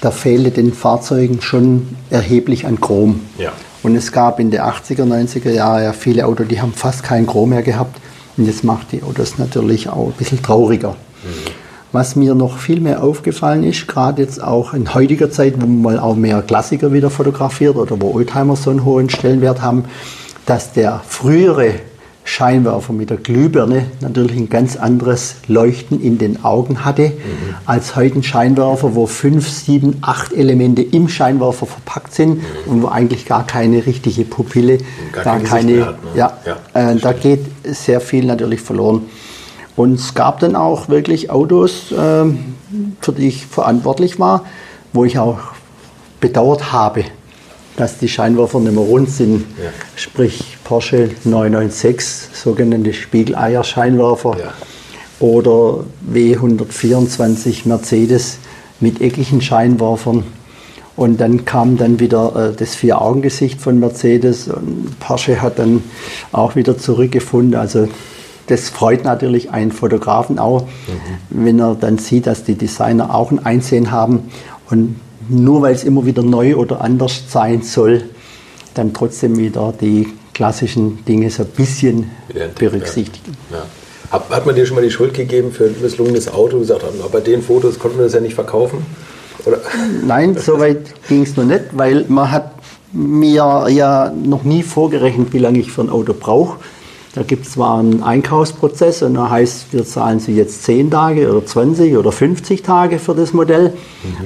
[0.00, 3.20] Da fehlte den Fahrzeugen schon erheblich an Chrom.
[3.38, 3.52] Ja.
[3.82, 7.26] Und es gab in den 80er, 90er Jahren ja viele Autos, die haben fast kein
[7.26, 8.00] Chrom mehr gehabt.
[8.36, 10.96] Und das macht die Autos natürlich auch ein bisschen trauriger.
[11.90, 15.82] Was mir noch viel mehr aufgefallen ist, gerade jetzt auch in heutiger Zeit, wo man
[15.82, 19.84] mal auch mehr Klassiker wieder fotografiert oder wo Oldtimer so einen hohen Stellenwert haben,
[20.44, 21.74] dass der frühere
[22.28, 27.12] Scheinwerfer mit der Glühbirne natürlich ein ganz anderes Leuchten in den Augen hatte,
[27.64, 32.88] als heute ein Scheinwerfer, wo fünf, sieben, acht Elemente im Scheinwerfer verpackt sind und wo
[32.88, 34.76] eigentlich gar keine richtige Pupille,
[35.12, 36.10] Gar gar keine, hat, ne?
[36.14, 39.06] ja, Ja, äh, da geht sehr viel natürlich verloren.
[39.74, 42.56] Und es gab dann auch wirklich Autos, ähm,
[43.00, 44.44] für die ich verantwortlich war,
[44.92, 45.38] wo ich auch
[46.20, 47.04] bedauert habe,
[47.78, 49.44] dass die Scheinwerfer nicht mehr rund sind.
[49.62, 49.70] Ja.
[49.94, 54.36] Sprich Porsche 996, sogenannte Spiegeleier-Scheinwerfer.
[54.36, 54.52] Ja.
[55.20, 58.38] Oder W124 Mercedes
[58.80, 60.24] mit eckigen Scheinwerfern.
[60.96, 65.84] Und dann kam dann wieder äh, das Vier-Augen-Gesicht von Mercedes und Porsche hat dann
[66.32, 67.54] auch wieder zurückgefunden.
[67.54, 67.88] Also
[68.48, 70.66] das freut natürlich einen Fotografen auch,
[71.30, 74.30] wenn er dann sieht, dass die Designer auch ein Einsehen haben
[74.70, 74.96] und
[75.28, 78.04] nur weil es immer wieder neu oder anders sein soll,
[78.74, 82.10] dann trotzdem wieder die klassischen Dinge so ein bisschen
[82.58, 83.36] berücksichtigen.
[83.50, 83.66] Ja.
[84.10, 86.60] Hat, hat man dir schon mal die Schuld gegeben für ein misslungenes Auto?
[86.60, 88.86] Gesagt haben, bei den Fotos konnten wir das ja nicht verkaufen?
[89.44, 89.58] Oder?
[90.06, 92.52] Nein, so weit ging es noch nicht, weil man hat
[92.92, 96.58] mir ja noch nie vorgerechnet, wie lange ich für ein Auto brauche.
[97.14, 101.30] Da gibt es zwar einen Einkaufsprozess und da heißt, wir zahlen Sie jetzt 10 Tage
[101.30, 103.72] oder 20 oder 50 Tage für das Modell,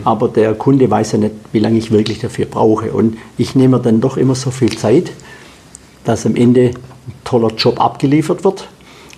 [0.05, 2.93] aber der Kunde weiß ja nicht, wie lange ich wirklich dafür brauche.
[2.93, 5.13] Und ich nehme dann doch immer so viel Zeit,
[6.05, 6.75] dass am Ende ein
[7.25, 8.69] toller Job abgeliefert wird.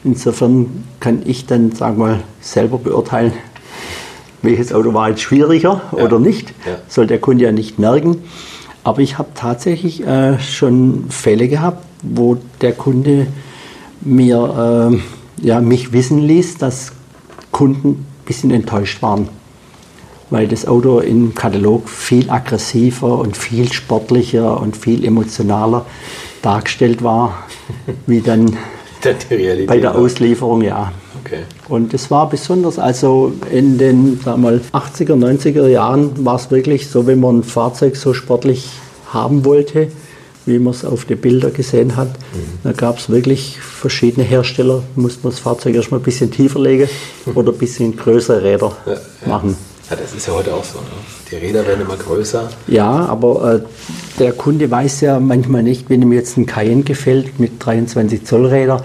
[0.05, 3.33] Insofern kann ich dann, sagen wir mal, selber beurteilen,
[4.43, 6.05] welches Auto war jetzt schwieriger Ja.
[6.05, 6.51] oder nicht.
[6.67, 6.77] Ja.
[6.89, 8.19] Soll der Kunde ja nicht merken.
[8.85, 13.27] Aber ich habe tatsächlich äh, schon Fälle gehabt, wo der Kunde
[14.01, 14.93] mir,
[15.41, 16.93] äh, ja, mich wissen ließ, dass
[17.51, 19.29] Kunden ein bisschen enttäuscht waren.
[20.31, 25.87] Weil das Auto im Katalog viel aggressiver und viel sportlicher und viel emotionaler
[26.43, 27.45] dargestellt war,
[28.07, 28.57] wie dann
[29.67, 29.95] bei der.
[29.95, 30.93] Auslieferung, ja.
[31.25, 31.43] Okay.
[31.69, 36.89] Und es war besonders, also in den sagen mal, 80er, 90er Jahren war es wirklich
[36.89, 38.69] so, wenn man ein Fahrzeug so sportlich
[39.13, 39.89] haben wollte,
[40.47, 42.09] wie man es auf den Bildern gesehen hat,
[42.63, 46.89] da gab es wirklich verschiedene Hersteller, musste man das Fahrzeug erstmal ein bisschen tiefer legen
[47.35, 48.99] oder ein bisschen größere Räder Ja, ja.
[49.29, 49.57] machen.
[49.91, 50.79] Ja, das ist ja heute auch so.
[50.79, 50.85] Ne?
[51.31, 52.49] Die Räder werden immer größer.
[52.69, 53.61] Ja, aber äh,
[54.19, 58.47] der Kunde weiß ja manchmal nicht, wenn ihm jetzt ein Cayenne gefällt mit 23 Zoll
[58.47, 58.85] Räder,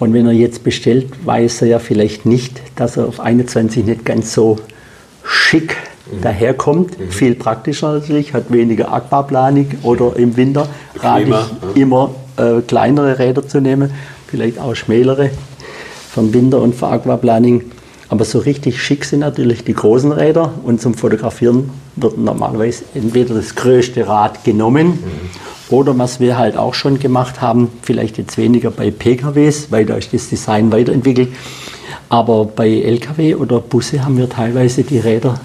[0.00, 4.04] Und wenn er jetzt bestellt, weiß er ja vielleicht nicht, dass er auf 21 nicht
[4.04, 4.58] ganz so
[5.24, 5.76] schick
[6.10, 6.22] mhm.
[6.22, 6.98] daherkommt.
[6.98, 7.10] Mhm.
[7.10, 10.68] Viel praktischer natürlich, hat weniger Aquaplanik oder im Winter
[11.00, 11.34] rate
[11.74, 13.90] ich immer äh, kleinere Räder zu nehmen,
[14.26, 15.30] vielleicht auch schmälere
[16.10, 17.64] vom Winter und für Aquaplaning.
[18.10, 23.34] Aber so richtig schick sind natürlich die großen Räder und zum Fotografieren wird normalerweise entweder
[23.34, 24.96] das größte Rad genommen mhm.
[25.68, 29.96] oder was wir halt auch schon gemacht haben, vielleicht jetzt weniger bei PKWs, weil da
[29.96, 31.28] ist das Design weiterentwickelt,
[32.08, 35.38] aber bei LKW oder Busse haben wir teilweise die Räder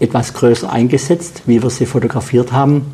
[0.00, 2.86] etwas größer eingesetzt, wie wir sie fotografiert haben,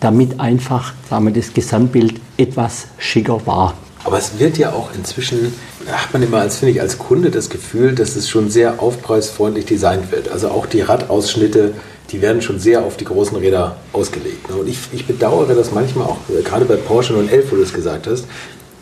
[0.00, 3.74] damit einfach sagen das Gesamtbild etwas schicker war.
[4.04, 5.54] Aber es wird ja auch inzwischen,
[5.86, 9.64] hat man immer als, finde ich, als Kunde das Gefühl, dass es schon sehr aufpreisfreundlich
[9.66, 10.28] designt wird.
[10.28, 11.74] Also auch die Radausschnitte,
[12.10, 14.50] die werden schon sehr auf die großen Räder ausgelegt.
[14.50, 18.08] Und ich, ich bedauere das manchmal auch, gerade bei Porsche 911, wo du es gesagt
[18.08, 18.24] hast,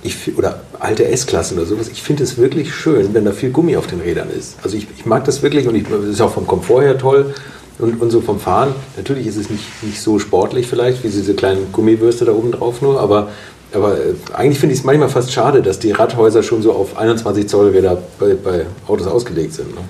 [0.02, 3.76] ich, oder alte S-Klassen oder sowas, ich finde es wirklich schön, wenn da viel Gummi
[3.76, 4.56] auf den Rädern ist.
[4.62, 7.34] Also ich, ich mag das wirklich und das ist auch vom Komfort her toll
[7.78, 8.74] und, und so vom Fahren.
[8.96, 12.80] Natürlich ist es nicht, nicht so sportlich vielleicht, wie diese kleinen Gummiwürste da oben drauf
[12.82, 13.28] nur, aber
[13.72, 16.96] aber äh, eigentlich finde ich es manchmal fast schade, dass die Radhäuser schon so auf
[16.96, 19.74] 21 Zoll Räder bei, bei Autos ausgelegt sind.
[19.74, 19.80] Ne?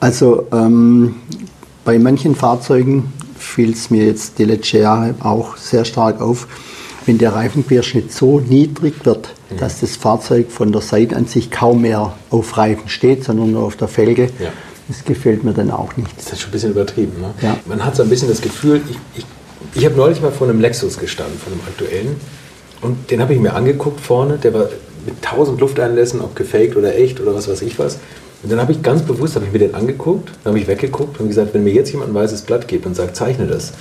[0.00, 1.16] Also ähm,
[1.84, 6.48] bei manchen Fahrzeugen fiel es mir jetzt die letzten Jahre auch sehr stark auf,
[7.08, 9.56] wenn der Reifenquerschnitt so niedrig wird, mhm.
[9.56, 13.64] dass das Fahrzeug von der Seite an sich kaum mehr auf Reifen steht, sondern nur
[13.64, 14.24] auf der Felge.
[14.38, 14.50] Ja.
[14.88, 16.10] Das gefällt mir dann auch nicht.
[16.16, 17.20] Das ist schon ein bisschen übertrieben.
[17.20, 17.34] Ne?
[17.42, 17.58] Ja.
[17.66, 19.26] Man hat so ein bisschen das Gefühl, ich, ich,
[19.74, 22.16] ich habe neulich mal vor einem Lexus gestanden, von einem aktuellen.
[22.80, 24.68] Und den habe ich mir angeguckt vorne, der war
[25.04, 27.98] mit tausend Lufteinlässen, ob gefaked oder echt oder was weiß ich was.
[28.42, 31.18] Und dann habe ich ganz bewusst, habe ich mir den angeguckt, dann habe ich weggeguckt
[31.18, 33.72] und gesagt, wenn mir jetzt jemand ein weißes Blatt gibt und sagt, zeichne das,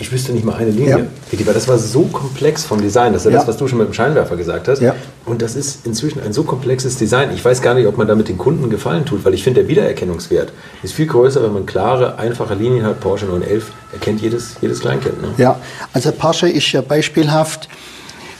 [0.00, 1.08] ich wüsste nicht mal eine Linie.
[1.30, 1.52] Ja.
[1.52, 3.12] Das war so komplex vom Design.
[3.12, 3.38] Das ist ja.
[3.38, 4.80] das, was du schon mit dem Scheinwerfer gesagt hast.
[4.80, 4.94] Ja.
[5.26, 7.30] Und das ist inzwischen ein so komplexes Design.
[7.34, 9.68] Ich weiß gar nicht, ob man damit den Kunden Gefallen tut, weil ich finde, der
[9.68, 13.00] Wiedererkennungswert ist viel größer, wenn man klare, einfache Linien hat.
[13.00, 15.20] Porsche 911 erkennt jedes, jedes Kleinkind.
[15.20, 15.28] Ne?
[15.36, 15.60] Ja,
[15.92, 17.68] also Porsche ist ja beispielhaft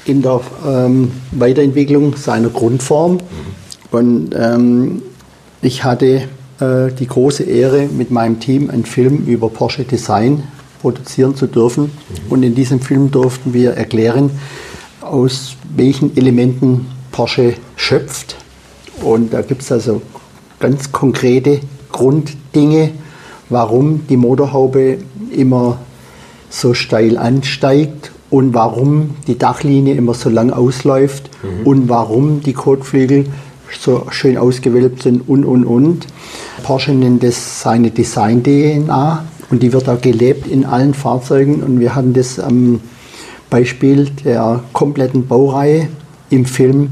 [0.07, 3.15] in der ähm, Weiterentwicklung seiner Grundform.
[3.15, 3.21] Mhm.
[3.91, 5.03] Und ähm,
[5.61, 6.23] ich hatte
[6.61, 10.45] äh, die große Ehre, mit meinem Team einen Film über Porsche Design
[10.81, 11.91] produzieren zu dürfen.
[12.29, 14.31] Und in diesem Film durften wir erklären,
[15.01, 18.37] aus welchen Elementen Porsche schöpft.
[19.03, 20.03] Und da gibt es also
[20.59, 22.91] ganz konkrete Grunddinge,
[23.49, 24.99] warum die Motorhaube
[25.31, 25.79] immer
[26.51, 31.67] so steil ansteigt und warum die Dachlinie immer so lang ausläuft mhm.
[31.67, 33.27] und warum die Kotflügel
[33.79, 36.07] so schön ausgewölbt sind und, und, und.
[36.63, 41.95] Porsche nennt das seine Design-DNA und die wird auch gelebt in allen Fahrzeugen und wir
[41.95, 42.81] hatten das am
[43.51, 45.89] Beispiel der kompletten Baureihe
[46.31, 46.91] im Film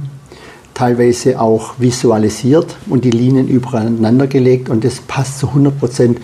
[0.75, 6.19] teilweise auch visualisiert und die Linien übereinander gelegt und das passt zu 100 Prozent.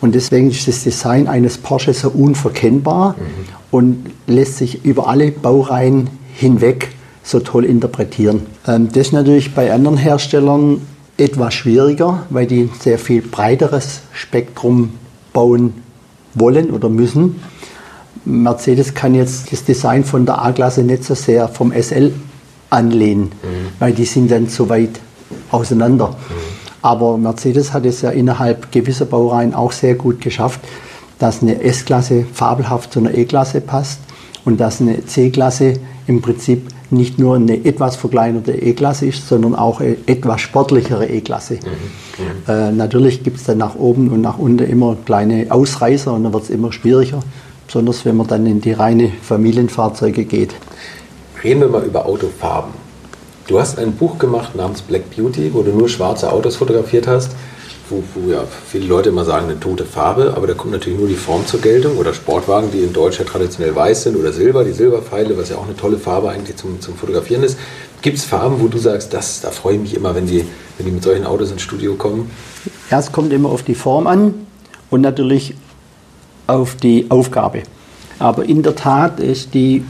[0.00, 3.24] Und deswegen ist das Design eines Porsche so unverkennbar mhm.
[3.72, 6.90] und lässt sich über alle Baureihen hinweg
[7.24, 8.42] so toll interpretieren.
[8.68, 10.82] Ähm, das ist natürlich bei anderen Herstellern
[11.16, 14.90] etwas schwieriger, weil die ein sehr viel breiteres Spektrum
[15.36, 15.74] bauen
[16.32, 17.42] wollen oder müssen.
[18.24, 22.14] Mercedes kann jetzt das Design von der A-Klasse nicht so sehr vom SL
[22.70, 23.68] anlehnen, mhm.
[23.78, 24.98] weil die sind dann so weit
[25.50, 26.08] auseinander.
[26.08, 26.14] Mhm.
[26.80, 30.60] Aber Mercedes hat es ja innerhalb gewisser Baureihen auch sehr gut geschafft,
[31.18, 34.00] dass eine S-Klasse fabelhaft zu einer E-Klasse passt
[34.46, 35.74] und dass eine C-Klasse
[36.06, 41.54] im Prinzip nicht nur eine etwas verkleinerte E-Klasse ist, sondern auch eine etwas sportlichere E-Klasse.
[41.54, 42.24] Mhm.
[42.24, 42.52] Mhm.
[42.52, 46.32] Äh, natürlich gibt es dann nach oben und nach unten immer kleine Ausreißer und dann
[46.32, 47.20] wird es immer schwieriger,
[47.66, 50.54] besonders wenn man dann in die reine Familienfahrzeuge geht.
[51.42, 52.72] Reden wir mal über Autofarben.
[53.46, 57.32] Du hast ein Buch gemacht namens Black Beauty, wo du nur schwarze Autos fotografiert hast,
[57.88, 61.08] wo, wo ja viele Leute immer sagen, eine tote Farbe, aber da kommt natürlich nur
[61.08, 64.64] die Form zur Geltung oder Sportwagen, die in Deutsch ja traditionell weiß sind oder Silber,
[64.64, 67.58] die Silberpfeile, was ja auch eine tolle Farbe eigentlich zum, zum Fotografieren ist.
[68.02, 70.44] Gibt es Farben, wo du sagst, das, da freue ich mich immer, wenn die,
[70.76, 72.30] wenn die mit solchen Autos ins Studio kommen?
[72.90, 74.34] Ja, es kommt immer auf die Form an
[74.90, 75.54] und natürlich
[76.46, 77.62] auf die Aufgabe.
[78.18, 79.84] Aber in der Tat ist die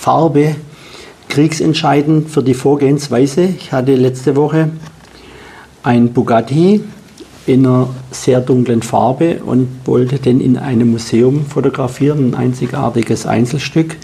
[0.00, 0.56] Farbe
[1.28, 3.42] kriegsentscheidend für die Vorgehensweise.
[3.42, 4.70] Ich hatte letzte Woche
[5.82, 6.82] ein Bugatti
[7.46, 13.96] in einer sehr dunklen Farbe und wollte den in einem Museum fotografieren, ein einzigartiges Einzelstück.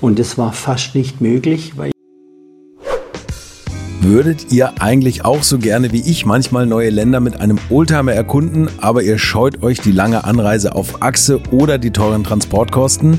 [0.00, 1.90] Und es war fast nicht möglich, weil
[4.00, 8.68] Würdet ihr eigentlich auch so gerne wie ich manchmal neue Länder mit einem Oldtimer erkunden,
[8.82, 13.18] aber ihr scheut euch die lange Anreise auf Achse oder die teuren Transportkosten?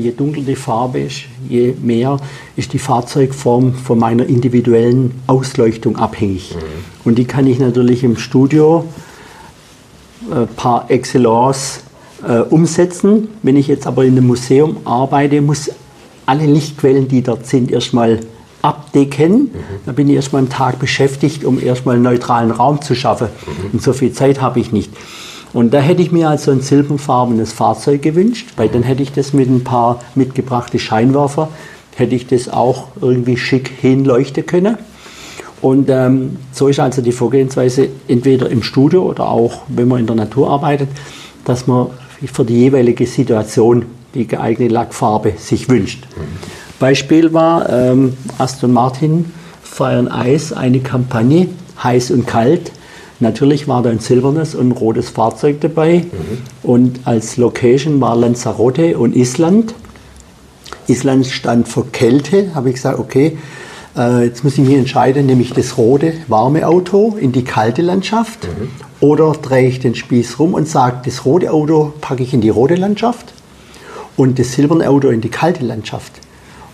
[0.00, 2.18] Je dunkler die Farbe ist, je mehr
[2.56, 6.54] ist die Fahrzeugform von meiner individuellen Ausleuchtung abhängig.
[6.54, 6.60] Mhm.
[7.04, 8.84] Und die kann ich natürlich im Studio
[10.30, 11.80] äh, par excellence
[12.26, 13.28] äh, umsetzen.
[13.42, 15.70] Wenn ich jetzt aber in einem Museum arbeite, muss
[16.26, 18.20] alle Lichtquellen, die dort sind, erstmal
[18.62, 19.42] abdecken.
[19.42, 19.50] Mhm.
[19.86, 23.28] Da bin ich erstmal einen Tag beschäftigt, um erstmal einen neutralen Raum zu schaffen.
[23.28, 23.70] Mhm.
[23.72, 24.92] Und so viel Zeit habe ich nicht.
[25.52, 29.32] Und da hätte ich mir also ein silberfarbenes Fahrzeug gewünscht, weil dann hätte ich das
[29.32, 31.48] mit ein paar mitgebrachten Scheinwerfer,
[31.96, 34.78] hätte ich das auch irgendwie schick hinleuchten können.
[35.60, 40.06] Und ähm, so ist also die Vorgehensweise entweder im Studio oder auch, wenn man in
[40.06, 40.88] der Natur arbeitet,
[41.44, 41.88] dass man
[42.32, 43.84] für die jeweilige Situation
[44.14, 46.06] die geeignete Lackfarbe sich wünscht.
[46.78, 49.32] Beispiel war ähm, Aston Martin
[49.78, 51.48] and Ice, eine Kampagne,
[51.82, 52.72] heiß und kalt,
[53.20, 55.98] Natürlich war da ein silbernes und ein rotes Fahrzeug dabei.
[55.98, 56.38] Mhm.
[56.62, 59.74] Und als Location war Lanzarote und Island.
[60.88, 62.54] Island stand für Kälte.
[62.54, 63.36] Habe ich gesagt, okay,
[63.96, 67.82] äh, jetzt muss ich mich entscheiden, nehme ich das rote, warme Auto in die kalte
[67.82, 68.68] Landschaft mhm.
[69.00, 72.48] oder drehe ich den Spieß rum und sage, das rote Auto packe ich in die
[72.48, 73.32] rote Landschaft
[74.16, 76.12] und das silberne Auto in die kalte Landschaft.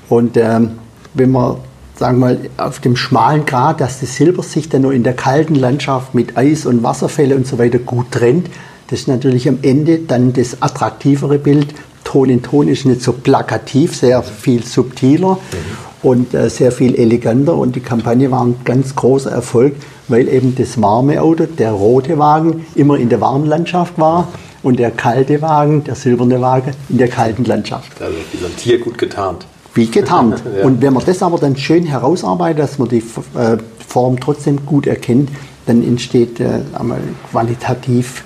[0.08, 0.72] Und ähm,
[1.14, 1.56] wenn man
[1.98, 5.54] sagen wir auf dem schmalen Grat, dass das Silber sich dann nur in der kalten
[5.54, 8.48] Landschaft mit Eis und Wasserfälle und so weiter gut trennt.
[8.88, 11.74] Das ist natürlich am Ende dann das attraktivere Bild.
[12.04, 16.08] Ton in Ton ist nicht so plakativ, sehr viel subtiler mhm.
[16.08, 17.56] und äh, sehr viel eleganter.
[17.56, 19.74] Und die Kampagne war ein ganz großer Erfolg,
[20.06, 24.28] weil eben das warme Auto, der rote Wagen, immer in der warmen Landschaft war
[24.62, 28.00] und der kalte Wagen, der silberne Wagen, in der kalten Landschaft.
[28.00, 30.42] Also wie so ein Tier gut getarnt wie getarnt.
[30.58, 30.64] ja.
[30.64, 32.98] Und wenn man das aber dann schön herausarbeitet, dass man die
[33.34, 35.30] äh, Form trotzdem gut erkennt,
[35.66, 38.24] dann entsteht äh, einmal qualitativ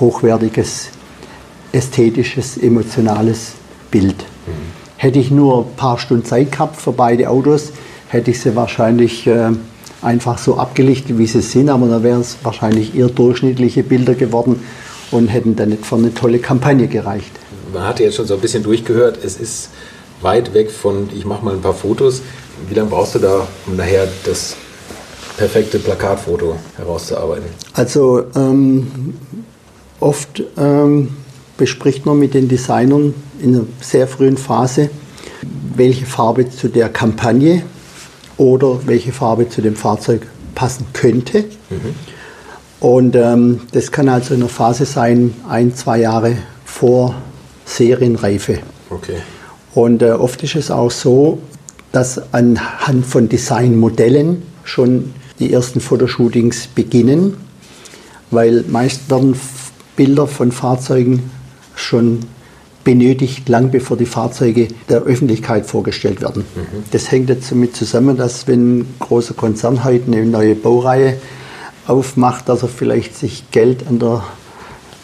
[0.00, 0.90] hochwertiges,
[1.72, 3.52] ästhetisches, emotionales
[3.90, 4.16] Bild.
[4.16, 4.52] Mhm.
[4.96, 7.72] Hätte ich nur ein paar Stunden Zeit gehabt für beide Autos,
[8.08, 9.50] hätte ich sie wahrscheinlich äh,
[10.02, 14.60] einfach so abgelichtet, wie sie sind, aber dann wären es wahrscheinlich eher durchschnittliche Bilder geworden
[15.10, 17.30] und hätten dann nicht für eine tolle Kampagne gereicht.
[17.72, 19.70] Man hatte jetzt schon so ein bisschen durchgehört, es ist
[20.20, 22.22] weit weg von, ich mache mal ein paar Fotos.
[22.68, 24.56] Wie lange brauchst du da, um nachher das
[25.36, 27.46] perfekte Plakatfoto herauszuarbeiten?
[27.72, 29.14] Also ähm,
[30.00, 31.16] oft ähm,
[31.56, 34.90] bespricht man mit den Designern in einer sehr frühen Phase,
[35.74, 37.62] welche Farbe zu der Kampagne
[38.36, 41.44] oder welche Farbe zu dem Fahrzeug passen könnte.
[41.70, 41.94] Mhm.
[42.80, 47.14] Und ähm, das kann also in einer Phase sein, ein, zwei Jahre vor
[47.64, 48.60] Serienreife.
[48.90, 49.16] Okay.
[49.78, 51.38] Und äh, oft ist es auch so,
[51.92, 57.36] dass anhand von Designmodellen schon die ersten Fotoshootings beginnen,
[58.32, 59.36] weil meist werden
[59.94, 61.30] Bilder von Fahrzeugen
[61.76, 62.18] schon
[62.82, 66.44] benötigt, lang bevor die Fahrzeuge der Öffentlichkeit vorgestellt werden.
[66.56, 66.82] Mhm.
[66.90, 71.18] Das hängt jetzt damit zusammen, dass wenn ein großer Konzern heute eine neue Baureihe
[71.86, 74.24] aufmacht, dass er vielleicht sich Geld an der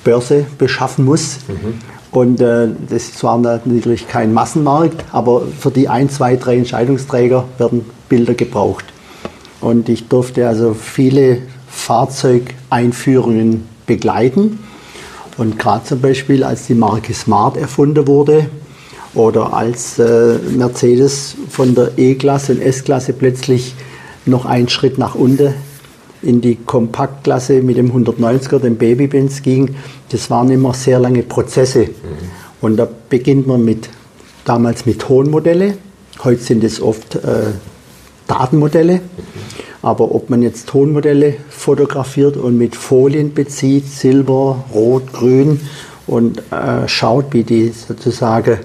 [0.03, 1.37] Börse beschaffen muss.
[1.47, 1.94] Mhm.
[2.15, 7.45] Und äh, das ist zwar natürlich kein Massenmarkt, aber für die ein, zwei, drei Entscheidungsträger
[7.59, 8.85] werden Bilder gebraucht.
[9.61, 11.39] Und ich durfte also viele
[11.69, 14.61] Fahrzeugeinführungen begleiten.
[15.39, 18.47] Und gerade zum Beispiel, als die Marke Smart erfunden wurde
[19.15, 23.75] oder als äh, Mercedes von der E-Klasse und S-Klasse plötzlich
[24.25, 25.53] noch einen Schritt nach unten
[26.25, 29.77] in die Kompaktklasse mit dem 190er, dem Babybenz ging,
[30.11, 31.81] das waren immer sehr lange Prozesse.
[31.81, 31.91] Mhm.
[32.61, 33.89] Und da beginnt man mit,
[34.45, 35.75] damals mit Tonmodelle,
[36.23, 37.53] heute sind es oft äh,
[38.27, 38.95] Datenmodelle.
[38.95, 39.01] Mhm.
[39.83, 45.61] Aber ob man jetzt Tonmodelle fotografiert und mit Folien bezieht, Silber, Rot, Grün
[46.07, 48.61] und äh, schaut, wie die sozusagen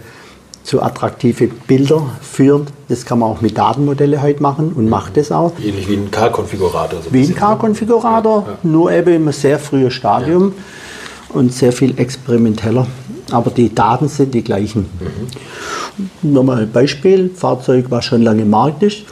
[0.63, 2.67] zu attraktive Bilder führen.
[2.89, 5.53] Das kann man auch mit Datenmodelle heute machen und macht das auch.
[5.63, 7.01] Ähnlich wie ein K-Konfigurator.
[7.01, 8.57] So wie ein K-Konfigurator, ja.
[8.63, 11.35] nur eben im sehr frühen Stadium ja.
[11.35, 12.87] und sehr viel experimenteller.
[13.31, 14.85] Aber die Daten sind die gleichen.
[14.99, 16.33] Mhm.
[16.33, 19.03] Nochmal ein Beispiel: Fahrzeug, was schon lange im Markt ist.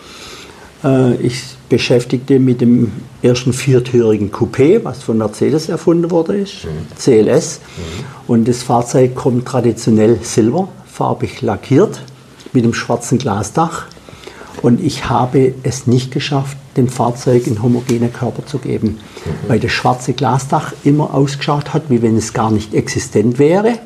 [0.84, 2.92] Äh, ich beschäftigte mit dem
[3.22, 6.70] ersten viertürigen Coupé, was von Mercedes erfunden wurde, ist, mhm.
[6.98, 7.60] CLS.
[7.60, 8.04] Mhm.
[8.28, 10.20] Und das Fahrzeug kommt traditionell
[10.98, 12.02] silberfarbig lackiert
[12.54, 13.86] mit einem schwarzen Glasdach.
[14.64, 19.50] Und ich habe es nicht geschafft, dem Fahrzeug einen homogenen Körper zu geben, mhm.
[19.50, 23.72] weil das schwarze Glasdach immer ausgeschaut hat, wie wenn es gar nicht existent wäre.
[23.72, 23.78] Mhm.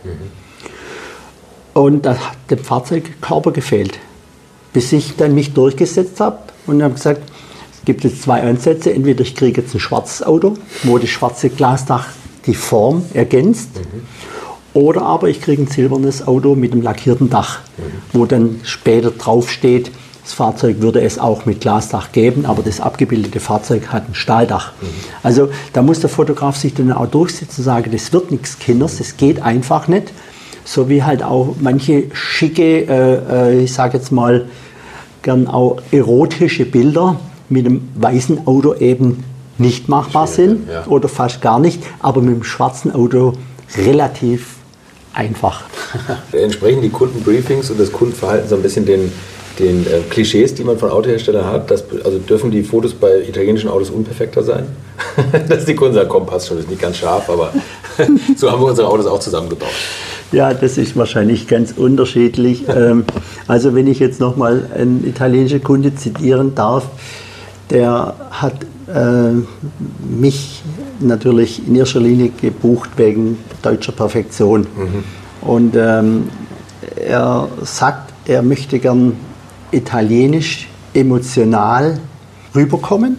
[1.73, 3.99] Und da hat dem Fahrzeug Körper gefehlt.
[4.71, 7.21] Bis ich dann mich durchgesetzt habe und habe gesagt,
[7.83, 8.93] gibt es zwei Ansätze.
[8.93, 10.53] Entweder ich kriege jetzt ein schwarzes Auto,
[10.83, 12.07] wo das schwarze Glasdach
[12.45, 13.71] die Form ergänzt.
[13.75, 14.07] Mhm.
[14.73, 18.17] Oder aber ich kriege ein silbernes Auto mit einem lackierten Dach, mhm.
[18.17, 19.91] wo dann später draufsteht,
[20.23, 24.71] das Fahrzeug würde es auch mit Glasdach geben, aber das abgebildete Fahrzeug hat ein Stahldach.
[24.79, 24.87] Mhm.
[25.23, 28.97] Also da muss der Fotograf sich dann auch durchsetzen und sagen, das wird nichts Kinders,
[28.97, 30.13] das geht einfach nicht.
[30.63, 34.45] So wie halt auch manche schicke, äh, äh ich sage jetzt mal,
[35.23, 37.19] gern auch erotische Bilder
[37.49, 39.23] mit einem weißen Auto eben
[39.57, 40.85] nicht machbar sind ja.
[40.87, 43.33] oder fast gar nicht, aber mit dem schwarzen Auto
[43.77, 44.60] relativ
[45.13, 45.63] einfach.
[46.31, 49.11] Entsprechen die Kundenbriefings und das Kundenverhalten so ein bisschen den,
[49.59, 51.71] den äh, Klischees, die man von Autoherstellern hat?
[51.71, 54.67] Dass, also dürfen die Fotos bei italienischen Autos unperfekter sein?
[55.49, 57.51] Dass die Kunden sagen, komm, passt schon, ist nicht ganz scharf, aber
[58.35, 59.69] so haben wir unsere Autos auch zusammengebaut.
[60.31, 62.63] Ja, das ist wahrscheinlich ganz unterschiedlich.
[62.69, 63.03] Ähm,
[63.47, 66.85] also wenn ich jetzt nochmal einen italienischen Kunde zitieren darf,
[67.69, 68.53] der hat
[70.09, 70.63] mich
[70.99, 74.61] natürlich in erster Linie gebucht wegen deutscher Perfektion.
[74.61, 75.03] Mhm.
[75.41, 76.29] Und ähm,
[76.95, 79.13] er sagt, er möchte gern
[79.71, 81.99] italienisch emotional
[82.53, 83.17] rüberkommen,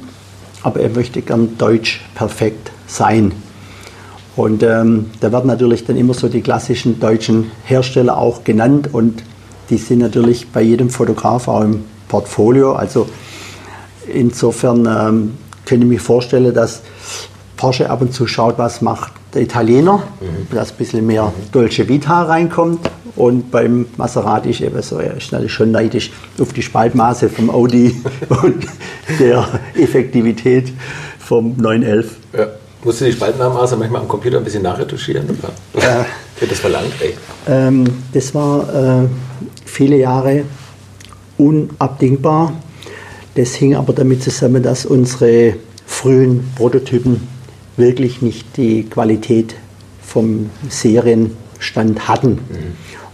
[0.63, 3.33] aber er möchte gern deutsch perfekt sein.
[4.37, 9.23] Und ähm, da werden natürlich dann immer so die klassischen deutschen Hersteller auch genannt und
[9.71, 12.73] die sind natürlich bei jedem Fotograf auch im Portfolio.
[12.73, 13.07] Also
[14.07, 15.33] Insofern ähm,
[15.65, 16.83] könnte mir vorstellen, dass
[17.57, 20.55] Porsche ab und zu schaut, was macht der Italiener, mhm.
[20.55, 21.53] dass ein bisschen mehr mhm.
[21.53, 22.91] Dolce Vita reinkommt.
[23.15, 26.11] Und beim Maserati ist eben so, er ist natürlich schon neidisch
[26.41, 28.03] auf die Spaltmaße vom Audi
[28.43, 28.67] und
[29.19, 30.73] der Effektivität
[31.19, 32.17] vom 911.
[32.37, 32.47] Ja.
[32.85, 35.25] Musst du die Spaltmaße manchmal am Computer ein bisschen nachretuschieren?
[35.75, 36.07] Oder?
[36.41, 36.93] Wird das verlangt?
[37.47, 39.09] Ähm, das war äh,
[39.65, 40.45] viele Jahre
[41.39, 42.55] unabdingbar.
[43.35, 45.55] Das hing aber damit zusammen, dass unsere
[45.87, 47.27] frühen Prototypen
[47.77, 49.55] wirklich nicht die Qualität
[50.03, 52.33] vom Serienstand hatten.
[52.33, 52.39] Mhm.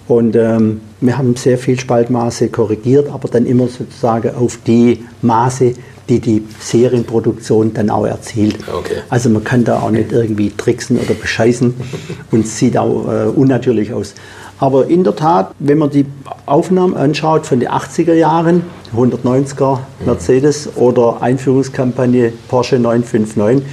[0.08, 5.74] Und ähm, wir haben sehr viel Spaltmaße korrigiert, aber dann immer sozusagen auf die Maße,
[6.08, 8.56] die die Serienproduktion dann auch erzielt.
[8.72, 9.02] Okay.
[9.10, 11.74] Also man kann da auch nicht irgendwie tricksen oder bescheißen
[12.30, 14.14] und es sieht auch äh, unnatürlich aus.
[14.60, 16.06] Aber in der Tat, wenn man die
[16.46, 18.64] Aufnahmen anschaut von den 80er Jahren,
[18.96, 23.68] 190er Mercedes oder Einführungskampagne Porsche 959,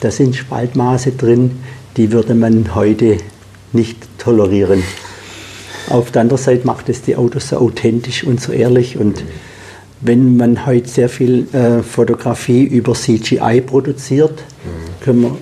[0.00, 1.58] da sind Spaltmaße drin,
[1.96, 3.18] die würde man heute
[3.72, 4.82] nicht tolerieren.
[5.88, 9.22] Auf der anderen Seite macht es die Autos so authentisch und so ehrlich und
[10.00, 14.42] wenn man heute sehr viel äh, Fotografie über CGI produziert,
[15.00, 15.36] können wir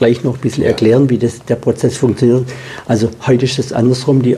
[0.00, 2.48] gleich noch ein bisschen erklären, wie das, der Prozess funktioniert.
[2.86, 4.22] Also heute ist es andersrum.
[4.22, 4.36] Die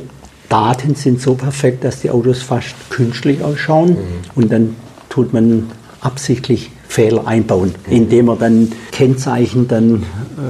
[0.48, 3.90] Daten sind so perfekt, dass die Autos fast künstlich ausschauen.
[3.90, 3.96] Mhm.
[4.34, 4.76] Und dann
[5.08, 10.02] tut man absichtlich Fehler einbauen, indem er dann Kennzeichen dann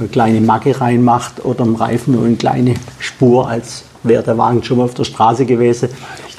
[0.03, 4.63] äh, kleine Macke reinmacht oder im Reifen nur eine kleine Spur, als wäre der Wagen
[4.63, 5.89] schon mal auf der Straße gewesen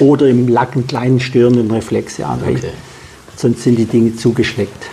[0.00, 2.18] oder im Lack einen kleinen störenden Reflex.
[2.18, 2.58] Ja, Okay.
[3.36, 4.90] sonst sind die Dinge zugeschleckt.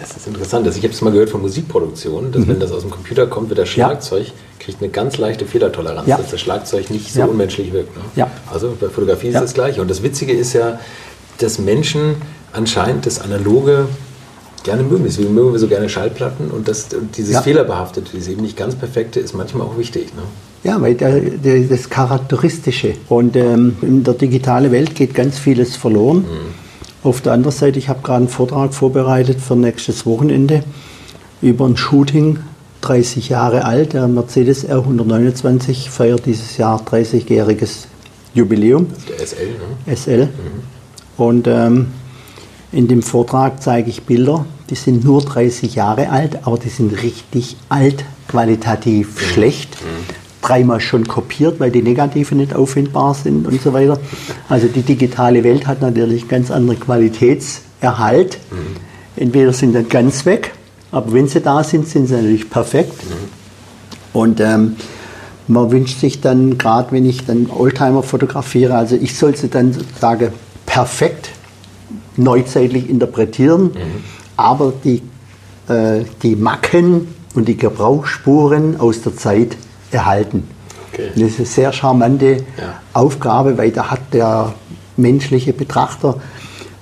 [0.00, 0.66] Das ist interessant.
[0.66, 3.48] Also ich habe es mal gehört von Musikproduktion, dass wenn das aus dem Computer kommt,
[3.50, 3.80] wird das Mhm.
[3.80, 3.86] Ja.
[3.88, 4.26] Schlagzeug,
[4.58, 6.16] kriegt eine ganz leichte Fehlertoleranz, Ja.
[6.16, 7.26] dass das Schlagzeug nicht so Ja.
[7.26, 7.96] unmenschlich wirkt.
[7.96, 8.02] Ne?
[8.16, 8.30] Ja.
[8.52, 9.80] Also bei Fotografie ist das Gleiche.
[9.82, 10.78] Und das Witzige ist ja,
[11.38, 12.16] dass Menschen
[12.52, 13.86] anscheinend das Analoge
[14.64, 15.04] gerne mögen.
[15.04, 17.42] Deswegen mögen wir so gerne Schallplatten und, das, und dieses Ja.
[17.42, 20.14] Fehlerbehaftete, dieses eben nicht ganz perfekte, ist manchmal auch wichtig.
[20.14, 20.22] Ne?
[20.64, 22.94] Ja, weil der, der, das Charakteristische.
[23.08, 26.24] Und ähm, in der digitalen Welt geht ganz vieles verloren.
[27.02, 30.62] Auf der anderen Seite, ich habe gerade einen Vortrag vorbereitet für nächstes Wochenende
[31.40, 32.40] über ein Shooting,
[32.82, 33.94] 30 Jahre alt.
[33.94, 37.86] Der Mercedes R129 feiert dieses Jahr 30-jähriges
[38.34, 38.88] Jubiläum.
[39.08, 39.48] Der SL.
[39.86, 39.96] Ne?
[39.96, 40.28] SL.
[41.16, 41.88] Und ähm,
[42.70, 47.02] in dem Vortrag zeige ich Bilder, die sind nur 30 Jahre alt, aber die sind
[47.02, 49.76] richtig alt, qualitativ schlecht.
[50.42, 53.98] Dreimal schon kopiert, weil die Negative nicht auffindbar sind und so weiter.
[54.48, 58.38] Also die digitale Welt hat natürlich ganz andere Qualitätserhalt.
[59.16, 60.52] Entweder sind dann ganz weg,
[60.92, 62.94] aber wenn sie da sind, sind sie natürlich perfekt.
[64.12, 64.76] Und ähm,
[65.46, 69.72] man wünscht sich dann, gerade wenn ich dann Oldtimer fotografiere, also ich soll sie dann
[69.72, 70.32] sozusagen
[70.64, 71.30] perfekt
[72.16, 73.70] neuzeitlich interpretieren,
[74.36, 75.02] aber die,
[75.68, 79.56] äh, die Macken und die Gebrauchsspuren aus der Zeit
[79.90, 80.48] erhalten.
[80.92, 81.10] Okay.
[81.14, 82.80] Das ist eine sehr charmante Ja.
[82.92, 84.52] Aufgabe, weil da hat der
[84.96, 86.16] menschliche Betrachter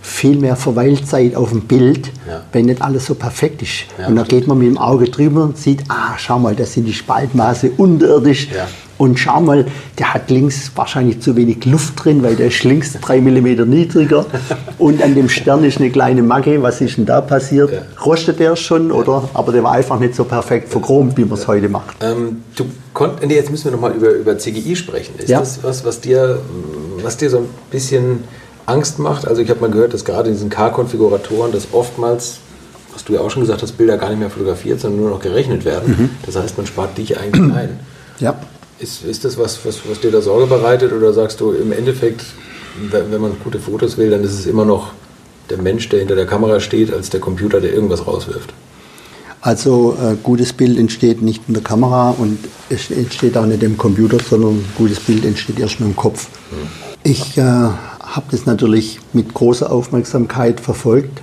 [0.01, 2.41] viel mehr Verweilzeit auf dem Bild, Ja.
[2.53, 3.85] wenn nicht alles so perfekt ist.
[3.99, 4.29] Ja, und stimmt.
[4.31, 7.73] geht man mit dem Auge drüber und sieht, ah, schau mal, das sind die Spaltmaße
[7.77, 8.49] unterirdisch.
[8.99, 9.65] Und schau mal,
[9.99, 14.27] der hat links wahrscheinlich zu wenig Luft drin, weil der ist links drei Millimeter niedriger.
[14.79, 16.61] und an dem Stern ist eine kleine Macke.
[16.63, 17.71] Was ist denn da passiert?
[17.73, 17.83] Ja.
[18.05, 18.91] Rostet der schon?
[18.91, 19.29] Oder?
[19.35, 21.97] Aber der war einfach nicht so perfekt verchromt, wie man es heute macht.
[22.01, 25.15] Ähm, du konnt, nee, jetzt müssen wir nochmal über, über CGI sprechen.
[25.19, 25.39] Ist Ja.
[25.39, 26.41] das was, was dir,
[27.03, 28.25] was dir so ein bisschen
[28.67, 29.29] Angst macht?
[29.29, 32.39] Also ich habe mal gehört, dass gerade in diesen K-Konfiguratoren, dass oftmals,
[32.93, 35.21] was du ja auch schon gesagt hast, Bilder gar nicht mehr fotografiert, sondern nur noch
[35.21, 36.11] gerechnet werden.
[36.27, 37.79] Das heißt, man spart dich eigentlich ein.
[38.19, 38.35] Ja.
[38.81, 42.25] Ist, ist das was, was, was dir da Sorge bereitet oder sagst du im Endeffekt,
[42.91, 44.93] wenn, wenn man gute Fotos will, dann ist es immer noch
[45.51, 48.53] der Mensch, der hinter der Kamera steht, als der Computer, der irgendwas rauswirft?
[49.41, 53.77] Also äh, gutes Bild entsteht nicht in der Kamera und es entsteht auch nicht im
[53.79, 56.29] Computer, sondern gutes Bild entsteht erstmal im Kopf.
[57.05, 61.21] Ich äh, habe das natürlich mit großer Aufmerksamkeit verfolgt,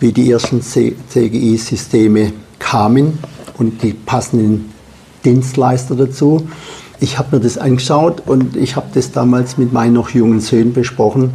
[0.00, 3.18] wie die ersten CGI-Systeme kamen
[3.58, 4.72] und die passenden
[5.24, 6.46] Dienstleister dazu.
[7.00, 10.72] Ich habe mir das angeschaut und ich habe das damals mit meinen noch jungen Söhnen
[10.72, 11.32] besprochen,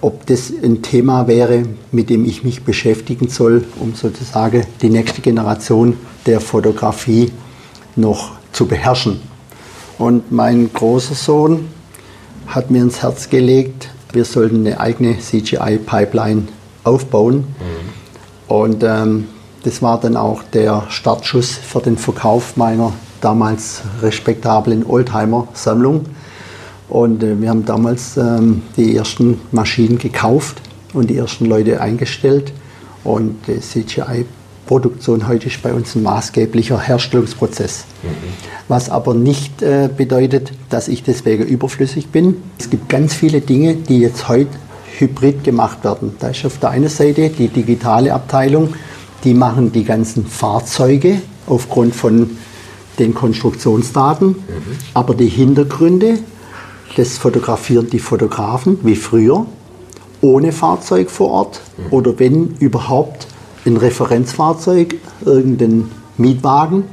[0.00, 5.20] ob das ein Thema wäre, mit dem ich mich beschäftigen soll, um sozusagen die nächste
[5.20, 7.32] Generation der Fotografie
[7.96, 9.20] noch zu beherrschen.
[9.98, 11.66] Und mein großer Sohn
[12.46, 16.48] hat mir ins Herz gelegt, wir sollten eine eigene CGI-Pipeline
[16.82, 17.44] aufbauen.
[18.48, 19.28] Und ähm,
[19.62, 26.06] das war dann auch der Startschuss für den Verkauf meiner damals respektablen Oldtimer-Sammlung.
[26.88, 30.60] Und äh, wir haben damals ähm, die ersten Maschinen gekauft
[30.92, 32.52] und die ersten Leute eingestellt.
[33.04, 37.84] Und die CGI-Produktion heute ist bei uns ein maßgeblicher Herstellungsprozess.
[38.68, 42.36] Was aber nicht äh, bedeutet, dass ich deswegen überflüssig bin.
[42.58, 44.50] Es gibt ganz viele Dinge, die jetzt heute
[44.98, 46.14] hybrid gemacht werden.
[46.18, 48.74] Da ist auf der einen Seite die digitale Abteilung,
[49.24, 52.30] die machen die ganzen Fahrzeuge aufgrund von
[53.00, 54.36] den Konstruktionsdaten,
[54.94, 56.18] aber die Hintergründe,
[56.96, 59.46] das fotografieren die Fotografen wie früher,
[60.20, 63.26] ohne Fahrzeug vor Ort oder wenn überhaupt
[63.64, 66.84] ein Referenzfahrzeug, irgendein Mietwagen,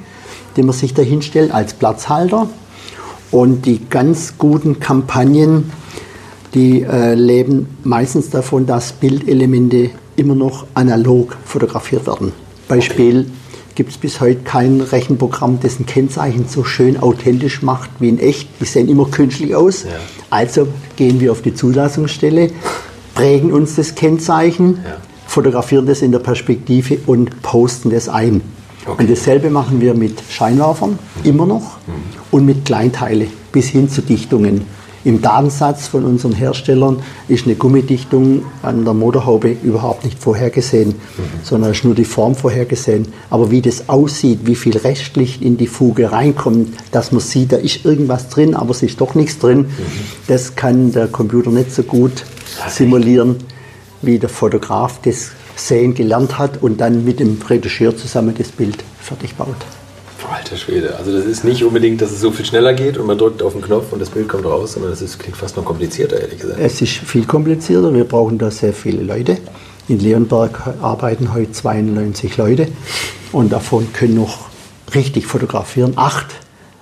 [0.55, 2.49] den man sich da hinstellt als Platzhalter.
[3.29, 5.71] Und die ganz guten Kampagnen,
[6.53, 12.31] die äh, leben meistens davon, dass Bildelemente immer noch analog fotografiert werden.
[12.69, 13.29] Beispiel
[13.77, 18.49] gibt es bis heute kein Rechenprogramm, dessen Kennzeichen so schön authentisch macht wie in echt.
[18.59, 19.83] Die sehen immer künstlich aus.
[19.83, 19.89] Ja.
[20.31, 22.49] Also gehen wir auf die Zulassungsstelle,
[23.13, 24.97] prägen uns das Kennzeichen, Ja.
[25.27, 28.41] fotografieren das in der Perspektive und posten das ein.
[28.87, 29.03] Okay.
[29.03, 31.77] Und dasselbe machen wir mit Scheinwerfern, immer noch,
[32.31, 34.65] und mit Kleinteile bis hin zu Dichtungen.
[35.07, 40.95] Im Datensatz von unseren Herstellern ist eine Gummidichtung an der Motorhaube überhaupt nicht vorhergesehen,
[41.43, 43.07] sondern ist nur die Form vorhergesehen.
[43.29, 47.55] Aber wie das aussieht, wie viel Restlicht in die Fuge reinkommt, dass man sieht, da
[47.55, 49.67] ist irgendwas drin, aber es ist doch nichts drin,
[50.27, 52.25] das kann der Computer nicht so gut
[52.67, 53.37] simulieren
[54.01, 54.99] wie der Fotograf.
[55.03, 59.55] Das sehen gelernt hat und dann mit dem Retuschier zusammen das Bild fertig baut.
[60.31, 60.95] Alter Schwede.
[60.97, 63.53] Also das ist nicht unbedingt, dass es so viel schneller geht und man drückt auf
[63.53, 66.59] den Knopf und das Bild kommt raus, sondern ist, klingt fast noch komplizierter, ehrlich gesagt.
[66.59, 67.93] Es ist viel komplizierter.
[67.93, 69.37] Wir brauchen da sehr viele Leute.
[69.87, 72.67] In Leonberg arbeiten heute 92 Leute
[73.31, 74.47] und davon können noch
[74.93, 76.27] richtig fotografieren acht.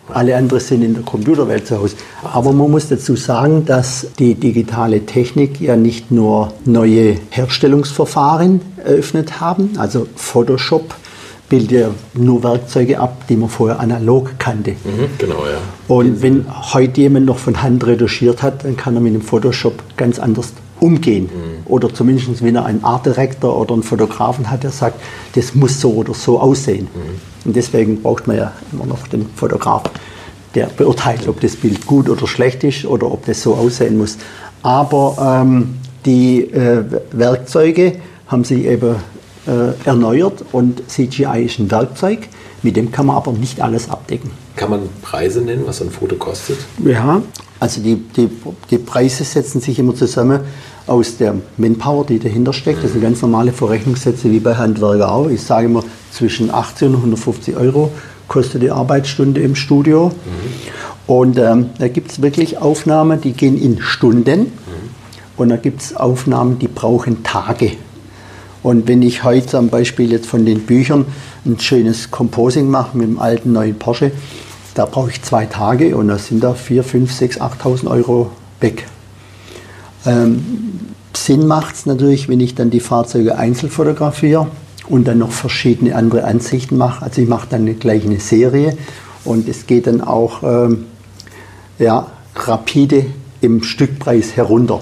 [0.07, 1.95] Alle anderen sind in der Computerwelt zu Hause.
[2.23, 9.39] Aber man muss dazu sagen, dass die digitale Technik ja nicht nur neue Herstellungsverfahren eröffnet
[9.39, 10.95] haben, also Photoshop
[11.49, 14.71] bildet ja nur Werkzeuge ab, die man vorher analog kannte.
[14.71, 15.57] Mhm, genau, ja.
[15.87, 19.83] Und wenn heute jemand noch von Hand retuschiert hat, dann kann er mit dem Photoshop
[19.95, 21.29] ganz anders umgehen.
[21.65, 24.99] Oder zumindest, wenn er einen Art Director oder einen Fotografen hat, der sagt,
[25.33, 26.87] das muss so oder so aussehen.
[27.45, 29.83] Und deswegen braucht man ja immer noch den Fotograf,
[30.53, 34.17] der beurteilt, ob das Bild gut oder schlecht ist oder ob das so aussehen muss.
[34.63, 35.75] Aber ähm,
[36.05, 37.93] die äh, Werkzeuge
[38.27, 38.95] haben sich eben
[39.47, 42.27] äh, erneuert und CGI ist ein Werkzeug,
[42.63, 44.31] mit dem kann man aber nicht alles abdecken.
[44.55, 46.57] Kann man Preise nennen, was ein Foto kostet?
[46.83, 47.21] Ja,
[47.59, 48.29] also die, die,
[48.69, 50.41] die Preise setzen sich immer zusammen
[50.87, 52.83] aus der Manpower, die dahinter steckt.
[52.83, 55.29] Das sind ganz normale Verrechnungssätze wie bei Handwerker auch.
[55.29, 57.91] Ich sage immer, zwischen 80 und 150 Euro
[58.27, 60.11] kostet die Arbeitsstunde im Studio.
[61.07, 64.51] Und ähm, da gibt es wirklich Aufnahmen, die gehen in Stunden.
[65.37, 67.73] Und da gibt es Aufnahmen, die brauchen Tage.
[68.65, 71.05] Und wenn ich heute zum Beispiel jetzt von den Büchern
[71.45, 74.11] ein schönes Composing mache mit dem alten neuen Porsche,
[74.73, 78.87] da brauche ich zwei Tage und da sind da 4, 5, 6, 8.000 Euro weg.
[80.07, 80.43] Ähm,
[81.15, 84.47] Sinn macht es natürlich, wenn ich dann die Fahrzeuge einzeln fotografiere
[84.89, 87.05] und dann noch verschiedene andere Ansichten mache.
[87.05, 88.75] Also ich mache dann gleich eine Serie
[89.25, 90.85] und es geht dann auch ähm,
[91.77, 93.05] ja, rapide
[93.45, 94.81] im Stückpreis herunter.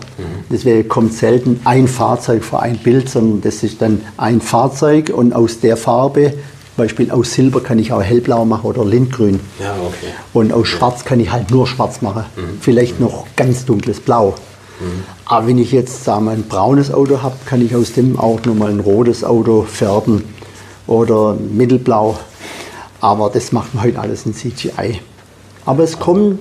[0.50, 5.34] Deswegen kommt selten ein Fahrzeug für ein Bild, sondern das ist dann ein Fahrzeug und
[5.34, 6.32] aus der Farbe,
[6.76, 9.40] zum Beispiel aus Silber kann ich auch hellblau machen oder lindgrün.
[9.60, 10.12] Ja, okay.
[10.34, 12.26] Und aus Schwarz kann ich halt nur Schwarz machen.
[12.62, 14.34] Vielleicht noch ganz dunkles Blau.
[15.26, 18.44] Aber wenn ich jetzt sagen wir, ein braunes Auto habe, kann ich aus dem auch
[18.44, 20.24] nochmal ein rotes Auto färben
[20.88, 22.18] oder mittelblau.
[23.00, 25.00] Aber das macht man heute alles in CGI.
[25.66, 26.40] Aber es kommen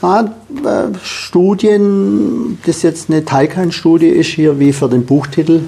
[0.00, 0.32] gerade
[0.64, 5.62] äh, Studien, das jetzt eine Taycan-Studie ist hier wie für den Buchtitel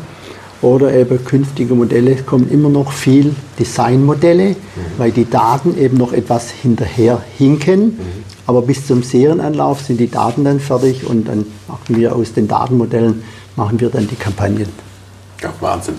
[0.60, 4.56] oder eben künftige Modelle, kommen immer noch viel Designmodelle,
[4.96, 7.98] weil die Daten eben noch etwas hinterher hinken.
[8.46, 12.48] Aber bis zum Serienanlauf sind die Daten dann fertig und dann machen wir aus den
[12.48, 13.22] Datenmodellen
[13.56, 14.68] machen wir dann die Kampagnen.
[15.42, 15.94] Ja, Wahnsinn.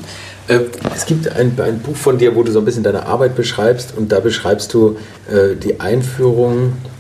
[0.48, 0.60] Äh,
[0.96, 3.96] es gibt ein, ein Buch von dir, wo du so ein bisschen deine Arbeit beschreibst
[3.96, 4.98] und da beschreibst du
[5.30, 5.80] äh, die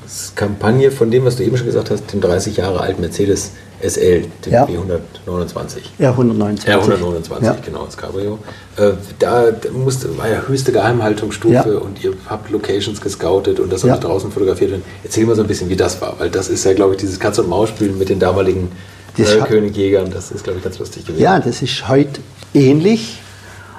[0.03, 3.51] Einführungskampagne von dem, was du eben schon gesagt hast, dem 30 Jahre alten Mercedes
[3.81, 4.65] SL, dem Ja.
[4.65, 5.79] B129.
[5.99, 6.67] Ja, 129.
[6.69, 7.57] Ja, 129, Ja.
[7.65, 8.39] genau, das Cabrio.
[8.77, 11.63] Äh, da musste, war ja höchste Geheimhaltungsstufe Ja.
[11.79, 14.83] und ihr habt Locations gescoutet und das sollte draußen fotografiert werden.
[15.03, 17.19] Erzähl mal so ein bisschen, wie das war, weil das ist ja, glaube ich, dieses
[17.19, 18.71] Katz- und Maus-Spielen mit den damaligen
[19.17, 21.21] Das äh, Königjägern, das ist, glaube ich, ganz lustig gewesen.
[21.21, 22.21] Ja, das ist heute
[22.53, 23.19] ähnlich.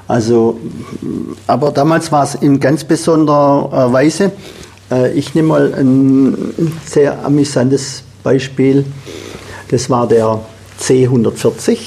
[0.07, 0.59] Also,
[1.47, 4.33] aber damals war es in ganz besonderer äh, Weise.
[4.95, 8.85] Äh, Ich nehme mal ein sehr amüsantes Beispiel.
[9.71, 10.41] Das war der
[10.81, 11.79] C140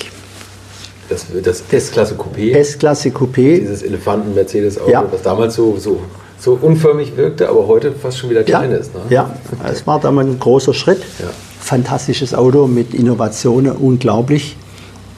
[1.09, 3.59] Das, das S-Klasse Coupé, S-Klasse Coupé.
[3.59, 5.05] dieses Elefanten-Mercedes-Auto, Ja.
[5.11, 6.01] was damals so, so,
[6.39, 8.93] so unförmig wirkte, aber heute fast schon wieder klein ist.
[8.93, 9.01] Ne?
[9.09, 9.31] Ja,
[9.71, 10.99] es war damals ein großer Schritt.
[11.19, 11.27] Ja.
[11.59, 14.57] Fantastisches Auto mit Innovationen, unglaublich.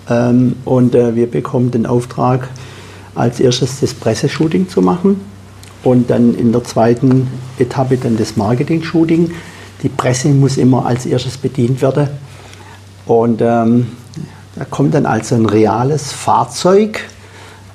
[0.09, 2.49] Ähm, und äh, wir bekommen den Auftrag,
[3.15, 5.19] als erstes das Presseshooting zu machen
[5.83, 7.27] und dann in der zweiten
[7.57, 9.31] Etappe dann das Marketing-Shooting.
[9.83, 12.09] Die Presse muss immer als erstes bedient werden.
[13.05, 13.87] Und ähm,
[14.55, 16.99] da kommt dann also ein reales Fahrzeug,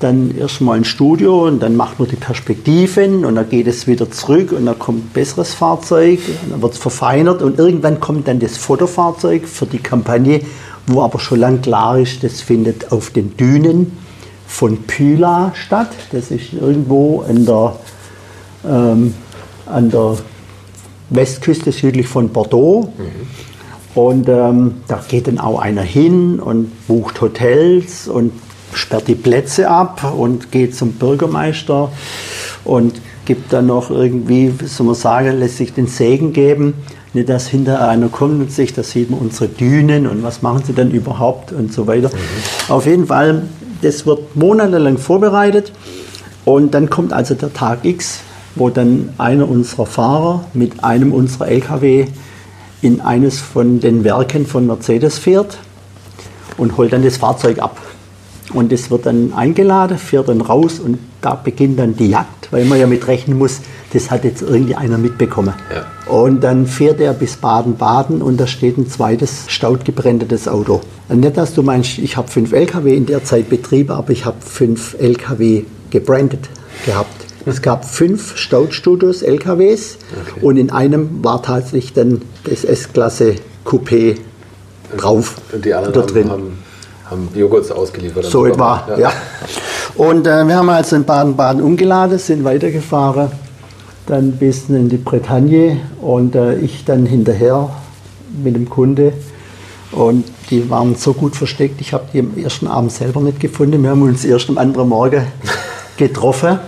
[0.00, 4.10] dann erstmal ein Studio und dann macht man die Perspektiven und dann geht es wieder
[4.10, 8.38] zurück und dann kommt ein besseres Fahrzeug dann wird es verfeinert und irgendwann kommt dann
[8.38, 10.42] das Fotofahrzeug für die Kampagne,
[10.86, 13.96] wo aber schon lang klar ist, das findet auf den Dünen
[14.46, 15.90] von Pyla statt.
[16.12, 17.76] Das ist irgendwo in der,
[18.68, 19.14] ähm,
[19.66, 20.16] an der
[21.10, 22.92] Westküste südlich von Bordeaux.
[23.94, 28.32] Und ähm, da geht dann auch einer hin und bucht Hotels und
[28.72, 31.92] sperrt die Plätze ab und geht zum Bürgermeister
[32.64, 36.74] und gibt dann noch irgendwie, wie soll man sagen, lässt sich den Segen geben.
[37.12, 40.64] Nicht, dass hinterher einer kommt und sich, da sieht man unsere Dünen und was machen
[40.66, 42.10] sie denn überhaupt und so weiter.
[42.68, 43.42] Auf jeden Fall,
[43.82, 45.72] das wird monatelang vorbereitet
[46.44, 48.18] und dann kommt also der Tag X,
[48.56, 52.06] wo dann einer unserer Fahrer mit einem unserer LKW
[52.82, 55.58] in eines von den Werken von Mercedes fährt
[56.56, 57.80] und holt dann das Fahrzeug ab.
[58.52, 62.66] Und es wird dann eingeladen, fährt dann raus und da beginnt dann die Jagd, weil
[62.66, 63.60] man ja mit rechnen muss,
[63.94, 65.54] das hat jetzt irgendwie einer mitbekommen.
[65.72, 66.12] Ja.
[66.12, 70.82] Und dann fährt er bis Baden-Baden und da steht ein zweites staudgebrändetes Auto.
[71.08, 74.26] Und nicht, dass du meinst, ich habe fünf LKW in der Zeit betrieben, aber ich
[74.26, 76.48] habe fünf LKW gebrandet
[76.84, 77.23] gehabt.
[77.46, 80.40] Es gab fünf Staudstudios LKWs Okay.
[80.46, 83.34] und in einem war tatsächlich dann das S-Klasse
[83.64, 84.16] Coupé
[84.96, 86.30] drauf Und die anderen drin.
[86.30, 86.58] haben,
[87.10, 88.24] haben, Joghurts ausgeliefert.
[88.24, 88.98] So etwa, Supermarkt.
[88.98, 89.12] ja.
[89.96, 93.30] Und äh, wir haben also in Baden-Baden umgeladen, sind weitergefahren,
[94.06, 97.70] dann bis in die Bretagne und äh, ich dann hinterher
[98.42, 99.12] mit dem Kunde.
[99.92, 103.82] Und die waren so gut versteckt, ich habe die am ersten Abend selber nicht gefunden.
[103.82, 105.24] Wir haben uns erst am anderen Morgen
[105.96, 106.58] getroffen.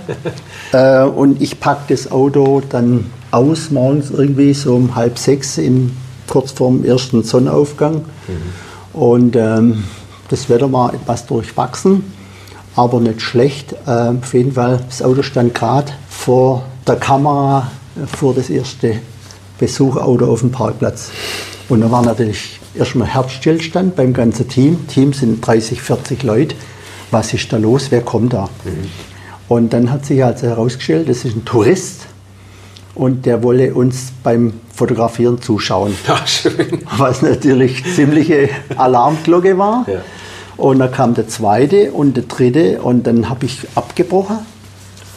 [0.77, 5.97] Äh, und ich packe das Auto dann aus, morgens irgendwie so um halb sechs, in,
[6.29, 8.05] kurz vorm ersten Sonnenaufgang.
[8.93, 9.85] Und ähm,
[10.29, 12.05] das Wetter war etwas durchwachsen,
[12.74, 13.74] aber nicht schlecht.
[13.87, 18.97] Ähm, auf jeden Fall, das Auto stand gerade vor der Kamera, äh, vor das erste
[19.59, 21.11] Besucherauto auf dem Parkplatz.
[21.68, 24.87] Und da war natürlich erstmal Herzstillstand beim ganzen Team.
[24.89, 26.55] Team sind 30, 40 Leute.
[27.11, 27.91] Was ist da los?
[27.91, 28.49] Wer kommt da?
[29.49, 32.07] Und dann hat sich also herausgestellt, das ist ein Tourist
[32.95, 36.81] und der wolle uns beim Fotografieren zuschauen Ja, schön.
[36.97, 39.87] was natürlich ziemliche Alarmglocke war.
[39.89, 40.01] Ja.
[40.57, 44.39] Und dann kam der zweite und der dritte und dann habe ich abgebrochen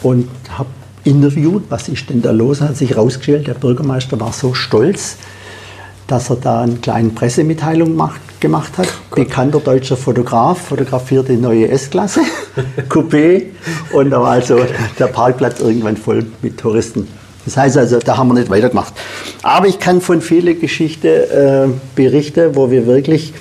[0.02, 0.68] und habe
[1.04, 2.60] interviewt, was ist denn da los?
[2.60, 5.16] Hat sich herausgestellt, der Bürgermeister war so stolz,
[6.06, 8.88] dass er da eine kleine Pressemitteilung macht, gemacht hat.
[9.14, 12.20] Bekannter deutscher Fotograf fotografiert die neue S-Klasse,
[12.88, 13.46] Coupé
[13.92, 14.60] und da war also
[14.98, 17.08] der Parkplatz irgendwann voll mit Touristen.
[17.44, 18.92] Das heißt also, da haben wir nicht weitergemacht.
[19.42, 23.32] Aber ich kann von vielen Geschichten äh, berichten, wo wir wirklich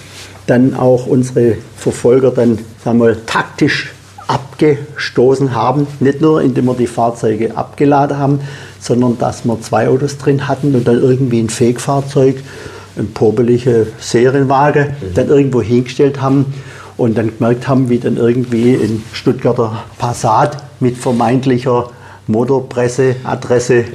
[0.47, 3.91] dann auch unsere Verfolger dann sagen wir mal, taktisch
[4.27, 5.87] abgestoßen haben.
[5.99, 8.39] Nicht nur, indem wir die Fahrzeuge abgeladen haben,
[8.79, 12.35] sondern dass wir zwei Autos drin hatten und dann irgendwie ein Fake-Fahrzeug,
[12.97, 16.53] ein popelige Serienwagen, dann irgendwo hingestellt haben
[16.97, 21.89] und dann gemerkt haben, wie dann irgendwie ein Stuttgarter Passat mit vermeintlicher
[22.27, 23.85] Motorpresseadresse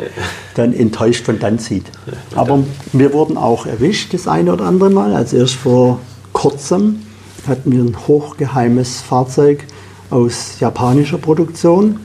[0.54, 1.86] dann enttäuscht von dann sieht.
[2.34, 5.14] Aber wir wurden auch erwischt das eine oder andere Mal.
[5.14, 6.00] Also erst vor
[6.32, 7.00] kurzem
[7.46, 9.64] hatten wir ein hochgeheimes Fahrzeug
[10.10, 12.00] aus japanischer Produktion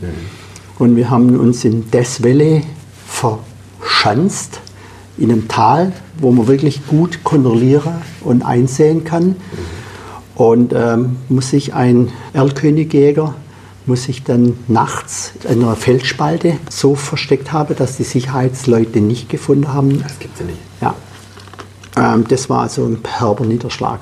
[0.78, 2.64] und wir haben uns in Death Valley
[3.08, 4.62] verschanzt
[5.20, 9.36] in einem Tal, wo man wirklich gut kontrollieren und einsehen kann.
[10.36, 13.36] Und ähm, muss sich ein Erlkönigjäger
[13.86, 19.74] muss sich dann nachts in einer Felsspalte so versteckt haben, dass die Sicherheitsleute nicht gefunden
[19.74, 20.02] haben.
[20.04, 20.60] Das gibt's ja nicht.
[20.80, 20.96] Ja.
[21.98, 24.02] Ähm, das war also ein herber Niederschlag.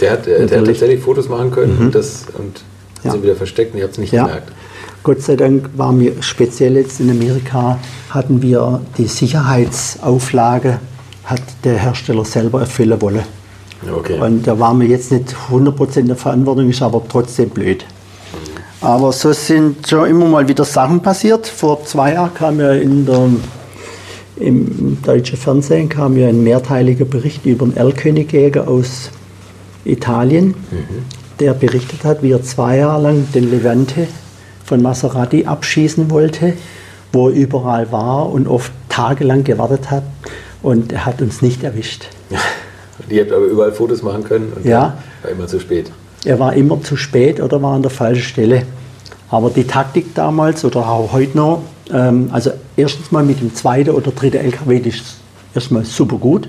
[0.00, 2.62] Der hat, der, der hat tatsächlich Fotos machen können und, das, und
[3.02, 3.10] Ja.
[3.10, 4.24] sie wieder versteckt und ihr habt es nicht Ja.
[4.26, 4.52] gemerkt.
[5.04, 7.78] Gott sei Dank waren wir speziell jetzt in Amerika,
[8.08, 10.78] hatten wir die Sicherheitsauflage,
[11.24, 13.20] hat der Hersteller selber erfüllen wollen.
[13.94, 14.18] Okay.
[14.18, 17.84] Und da waren wir jetzt nicht 100% in der Verantwortung, ist aber trotzdem blöd.
[18.80, 21.46] Aber so sind schon immer mal wieder Sachen passiert.
[21.46, 23.28] Vor zwei Jahren kam ja in der,
[24.36, 29.10] im deutschen Fernsehen kam ja ein mehrteiliger Bericht über einen Erlkönigjäger aus
[29.84, 30.54] Italien,
[31.40, 34.08] der berichtet hat, wie er zwei Jahre lang den Levante
[34.64, 36.54] von Maserati abschießen wollte,
[37.12, 40.02] wo er überall war und oft tagelang gewartet hat
[40.62, 42.06] und er hat uns nicht erwischt.
[43.10, 44.96] Die habt aber überall Fotos machen können und Ja.
[45.22, 45.90] war immer zu spät.
[46.24, 48.62] Er war immer zu spät oder war an der falschen Stelle.
[49.30, 51.62] Aber die Taktik damals oder auch heute noch,
[51.92, 55.16] ähm, also erstens mal mit dem zweiten oder dritten LKW, das ist
[55.54, 56.48] erstmal super gut.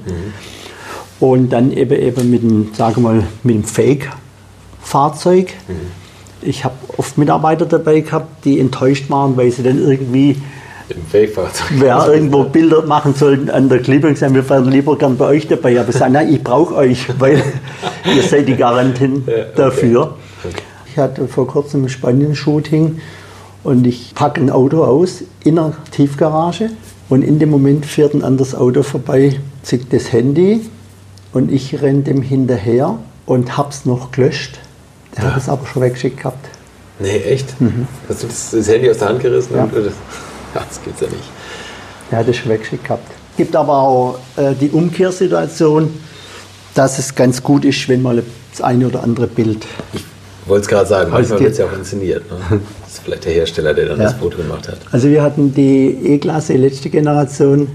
[1.20, 5.53] Und dann eben, eben mit dem, sagen wir mal, mit dem Fake-Fahrzeug.
[6.41, 10.38] Ich habe oft Mitarbeiter dabei gehabt, die enttäuscht waren, weil sie dann irgendwie
[10.89, 11.68] Im Fake-Fahrzeug.
[11.78, 15.26] wer irgendwo Bilder machen soll an der Klippe und gesagt, wir wären lieber gern bei
[15.26, 15.80] euch dabei.
[15.80, 17.41] Aber ich sage, nein, ich brauche euch, weil
[18.16, 19.46] ihr seid die Garanten okay.
[19.56, 20.16] dafür.
[20.89, 23.00] Ich hatte vor kurzem ein Spanien-Shooting
[23.64, 26.70] und ich packe ein Auto aus in einer Tiefgarage
[27.10, 30.62] und in dem Moment fährt ein anderes Auto vorbei, zieht das Handy
[31.34, 34.60] und ich renne dem hinterher und hab's noch gelöscht.
[35.18, 36.48] Der hat es aber schon weggeschickt gehabt.
[37.00, 37.48] Nee, echt?
[38.08, 39.52] Hast du das, das Handy aus der Hand gerissen?
[39.54, 39.58] Mhm.
[39.58, 39.64] Ja.
[39.64, 39.93] Und, das,
[40.54, 41.24] das gibt's ja nicht.
[42.12, 43.12] Der hat es schon weggeschickt gehabt.
[43.38, 45.91] gibt aber auch äh, die Umkehrsituation,
[46.74, 48.22] dass es ganz gut ist, wenn mal
[48.52, 49.66] das eine oder andere Bild.
[49.93, 50.04] Ich
[50.46, 52.24] wollte es gerade sagen, manchmal wird es ja auch inszeniert.
[52.30, 52.62] Ne?
[52.84, 54.04] Das ist vielleicht der Hersteller, der dann Ja.
[54.06, 54.78] das Foto gemacht hat.
[54.91, 57.68] Also wir hatten die E-Klasse, letzte Generation,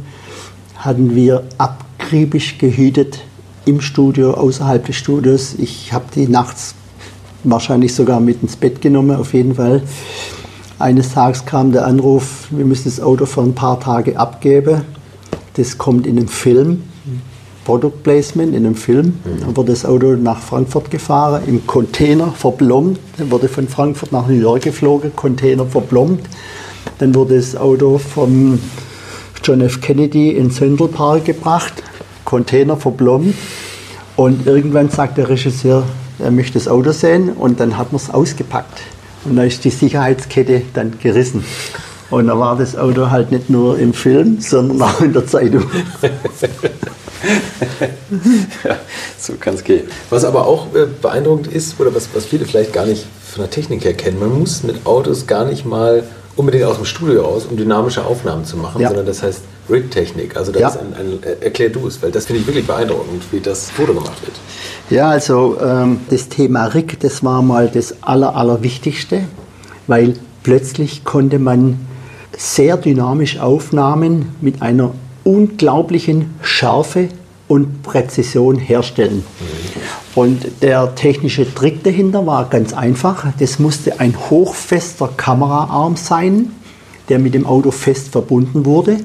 [0.77, 3.19] hatten wir akribisch gehütet
[3.67, 5.55] im Studio, außerhalb des Studios.
[5.59, 6.75] Ich habe die nachts
[7.45, 9.83] wahrscheinlich sogar mit ins Bett genommen, auf jeden Fall.
[10.79, 14.83] Eines Tages kam der Anruf, wir müssen das Auto für ein paar Tage abgeben.
[15.55, 16.83] Das kommt in einem Film,
[17.65, 19.19] Product Placement in einem Film.
[19.41, 22.99] Dann wurde das Auto nach Frankfurt gefahren, im Container verblombt.
[23.19, 26.27] Dann wurde von Frankfurt nach New York geflogen, Container verblombt.
[26.99, 28.59] Dann wurde das Auto vom
[29.45, 29.81] John F.
[29.81, 31.83] Kennedy in Central Park gebracht,
[32.25, 33.35] Container verblombt.
[34.17, 35.85] Und irgendwann sagt der Regisseur,
[36.23, 38.81] er möchte das Auto sehen und dann hat man es ausgepackt.
[39.25, 41.45] Und da ist die Sicherheitskette dann gerissen.
[42.11, 45.63] Und da war das Auto halt nicht nur im Film, sondern auch in der Zeitung.
[48.65, 48.77] ja,
[49.19, 49.87] so kann es gehen.
[50.09, 53.51] Was aber auch äh, beeindruckend ist, oder was, was viele vielleicht gar nicht von der
[53.51, 56.03] Technik her kennen, man muss mit Autos gar nicht mal
[56.41, 58.89] unbedingt aus dem Studio raus, um dynamische Aufnahmen zu machen, Ja.
[58.89, 60.37] sondern das heißt Rig-Technik.
[60.37, 60.69] Also das Ja.
[60.71, 63.71] ist ein, ein, äh, erklär du es, weil das finde ich wirklich beeindruckend, wie das
[63.71, 64.33] Foto gemacht wird.
[64.91, 69.23] Ja, also ähm, das Thema RIG, das war mal das Aller, Allerwichtigste,
[69.87, 71.79] weil plötzlich konnte man
[72.37, 74.93] sehr dynamisch Aufnahmen mit einer
[75.25, 77.09] unglaublichen Schärfe
[77.49, 79.25] und Präzision herstellen.
[80.15, 83.27] Und der technische Trick dahinter war ganz einfach.
[83.39, 86.51] Das musste ein hochfester Kameraarm sein,
[87.09, 88.99] der mit dem Auto fest verbunden wurde.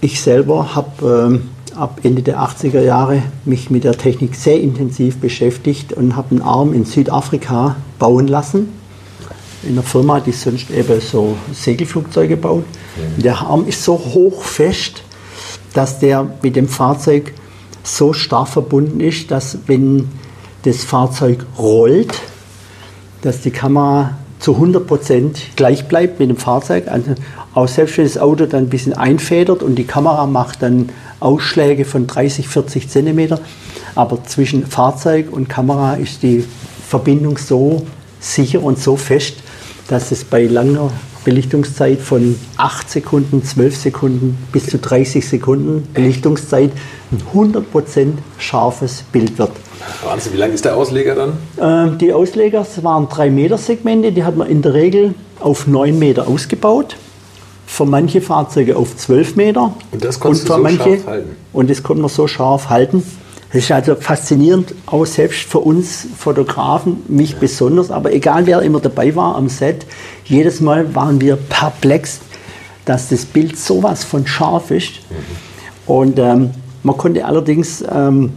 [0.00, 5.18] Ich selber habe ähm, ab Ende der 80er Jahre mich mit der Technik sehr intensiv
[5.18, 8.70] beschäftigt und habe einen Arm in Südafrika bauen lassen.
[9.62, 12.64] In einer Firma, die sonst eben so Segelflugzeuge baut.
[13.16, 15.02] Und Der Arm ist so hochfest,
[15.74, 17.34] dass der mit dem Fahrzeug
[17.82, 20.08] so stark verbunden ist, dass wenn
[20.62, 22.14] das Fahrzeug rollt,
[23.22, 26.88] dass die Kamera zu 100% gleich bleibt mit dem Fahrzeug.
[26.88, 27.14] Also
[27.54, 30.88] auch selbst wenn das Auto dann ein bisschen einfedert und die Kamera macht dann
[31.20, 33.40] Ausschläge von 30, 40 Zentimeter,
[33.94, 36.44] aber zwischen Fahrzeug und Kamera ist die
[36.88, 37.84] Verbindung so
[38.18, 39.36] sicher und so fest,
[39.88, 40.90] dass es bei langer
[41.24, 46.72] Belichtungszeit von 8 Sekunden, 12 Sekunden bis zu 30 Sekunden Belichtungszeit
[47.10, 49.52] ein 100% scharfes Bild wird.
[50.04, 51.32] Wahnsinn, wie lang ist der Ausleger dann?
[51.60, 55.98] Ähm, die Ausleger waren 3 Meter Segmente, die hat man in der Regel auf 9
[55.98, 56.96] Meter ausgebaut.
[57.66, 59.74] Für manche Fahrzeuge auf 12 Meter.
[59.92, 61.36] Und das du für so manche, scharf halten?
[61.52, 63.02] Und das konnte man so scharf halten.
[63.52, 68.78] Das ist also faszinierend, auch selbst für uns Fotografen, mich besonders, aber egal wer immer
[68.78, 69.86] dabei war am Set,
[70.24, 72.20] jedes Mal waren wir perplex,
[72.84, 75.00] dass das Bild sowas von scharf ist.
[75.86, 76.50] Und ähm,
[76.84, 78.30] man konnte allerdings ähm,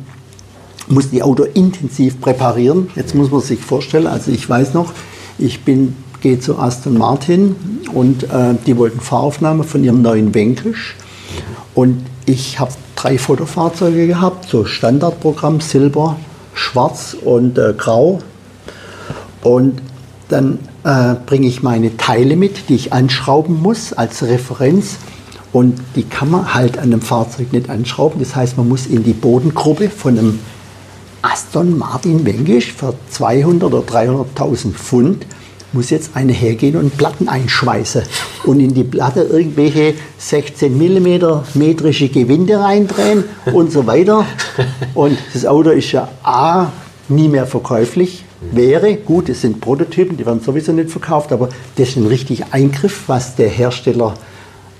[0.88, 2.90] muss die Auto intensiv präparieren.
[2.96, 4.94] Jetzt muss man sich vorstellen, also ich weiß noch,
[5.38, 7.56] ich bin, gehe zu Aston Martin
[7.94, 10.96] und äh, die wollten Fahraufnahme von ihrem neuen Vanquish.
[11.74, 16.18] Und ich habe drei Fotofahrzeuge gehabt, so Standardprogramm, Silber,
[16.54, 18.20] Schwarz und äh, Grau.
[19.42, 19.82] Und
[20.30, 24.98] dann äh, bringe ich meine Teile mit, die ich anschrauben muss als Referenz.
[25.52, 28.20] Und die kann man halt an einem Fahrzeug nicht anschrauben.
[28.20, 30.40] Das heißt, man muss in die Bodengruppe von einem
[31.22, 35.26] Aston Martin Vanquish für 200 oder 300.000 Pfund
[35.74, 38.04] muss jetzt eine hergehen und Platten einschweißen
[38.46, 44.26] und in die Platte irgendwelche 16 mm metrische Gewinde reindrehen und so weiter.
[44.94, 46.68] Und das Auto ist ja A,
[47.10, 48.96] nie mehr verkäuflich wäre.
[48.96, 53.04] Gut, es sind Prototypen, die werden sowieso nicht verkauft, aber das ist ein richtiger Eingriff,
[53.08, 54.14] was der Hersteller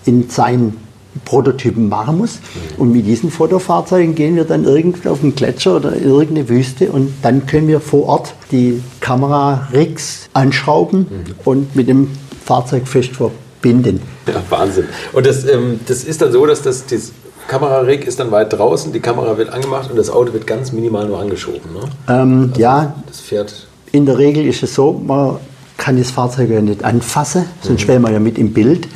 [0.06, 0.78] in seinen
[1.26, 2.40] Prototypen machen muss.
[2.78, 6.92] Und mit diesen Fotofahrzeugen gehen wir dann irgendwo auf den Gletscher oder in irgendeine Wüste
[6.92, 11.08] und dann können wir vor Ort die Kamera-Rigs anschrauben
[11.46, 12.10] und mit dem
[12.46, 14.02] Fahrzeug fest verbinden.
[14.28, 14.86] Ja, Wahnsinn.
[15.14, 17.12] Und das, ähm, das ist dann so, dass das, das
[17.48, 21.08] Kamerarig ist dann weit draußen, die Kamera wird angemacht und das Auto wird ganz minimal
[21.08, 21.74] nur angeschoben.
[21.74, 21.82] Ne?
[22.10, 23.68] Ähm, ja, Das fährt.
[23.92, 25.38] in der Regel ist es so, man
[25.78, 28.88] kann das Fahrzeug ja nicht anfassen, sonst wäre man ja mit im Bild.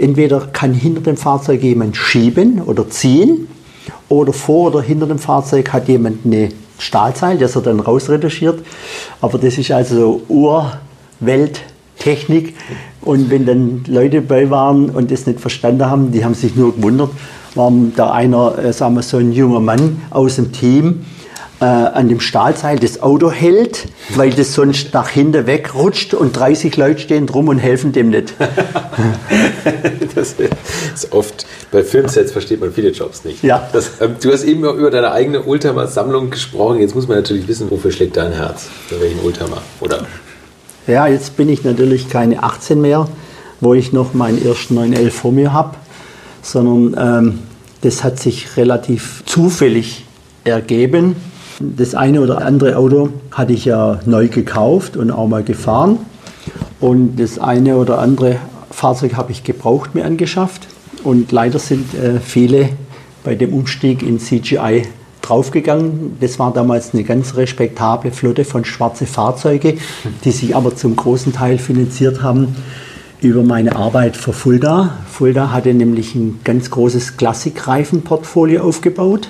[0.00, 3.48] Entweder kann hinter dem Fahrzeug jemand schieben oder ziehen
[4.08, 6.48] oder vor oder hinter dem Fahrzeug hat jemand eine
[6.78, 8.64] Stahlseil, das er dann rausretuschiert.
[9.20, 12.54] Aber das ist also Urwelttechnik.
[13.02, 16.74] Und wenn dann Leute dabei waren und das nicht verstanden haben, die haben sich nur
[16.74, 17.10] gewundert,
[17.54, 21.04] warum da einer, äh, sagen wir so ein junger Mann aus dem Team,
[21.60, 26.76] äh, an dem Stahlseil das Auto hält, weil das sonst nach hinten wegrutscht und 30
[26.76, 28.34] Leute stehen drum und helfen dem nicht.
[30.14, 30.34] Das
[30.94, 33.42] ist oft, bei Filmsets versteht man viele Jobs nicht.
[33.44, 33.68] Ja.
[33.72, 36.80] Das, ähm, du hast eben über deine eigene Ultima-Sammlung gesprochen.
[36.80, 38.66] Jetzt muss man natürlich wissen, wofür schlägt dein Herz?
[38.88, 39.58] Für welchen Ultima?
[39.80, 40.06] Oder?
[40.86, 43.08] Ja, jetzt bin ich natürlich keine 18 mehr,
[43.60, 45.76] wo ich noch meinen ersten 911 vor mir habe,
[46.42, 47.38] sondern ähm,
[47.82, 50.04] das hat sich relativ zufällig
[50.44, 51.16] ergeben.
[51.60, 55.98] Das eine oder andere Auto hatte ich ja neu gekauft und auch mal gefahren.
[56.80, 58.36] Und das eine oder andere
[58.70, 60.68] Fahrzeug habe ich gebraucht mir angeschafft.
[61.04, 62.70] Und leider sind äh, viele
[63.24, 64.84] bei dem Umstieg in CGI
[65.20, 66.16] draufgegangen.
[66.20, 69.74] Das war damals eine ganz respektable Flotte von schwarze Fahrzeuge,
[70.24, 72.56] die sich aber zum großen Teil finanziert haben
[73.20, 74.96] über meine Arbeit für Fulda.
[75.10, 79.28] Fulda hatte nämlich ein ganz großes Klassikreifenportfolio aufgebaut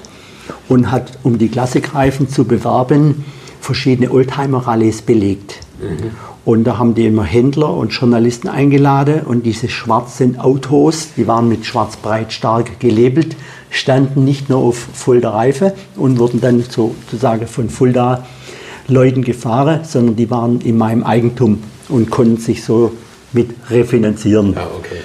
[0.69, 3.25] und hat, um die Klassikreifen zu bewerben,
[3.61, 5.61] verschiedene Oldtimer-Rallyes belegt.
[5.81, 6.11] Mhm.
[6.45, 11.49] Und da haben die immer Händler und Journalisten eingeladen und diese schwarzen Autos, die waren
[11.49, 13.37] mit schwarz-breit stark gelabelt,
[13.69, 18.27] standen nicht nur auf Fulda Reife und wurden dann sozusagen von Fulda
[18.89, 22.93] Leuten gefahren, sondern die waren in meinem Eigentum und konnten sich so
[23.33, 24.55] mit refinanzieren.
[24.55, 25.03] Ja, okay.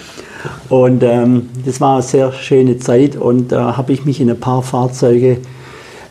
[0.69, 4.29] Und ähm, das war eine sehr schöne Zeit und da äh, habe ich mich in
[4.29, 5.37] ein paar Fahrzeuge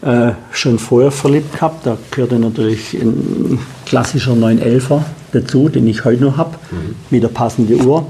[0.02, 1.86] äh, schon vorher verliebt gehabt.
[1.86, 5.00] Da gehörte natürlich ein klassischer 911er
[5.32, 6.94] dazu, den ich heute noch habe, mhm.
[7.10, 8.06] mit der passenden Uhr.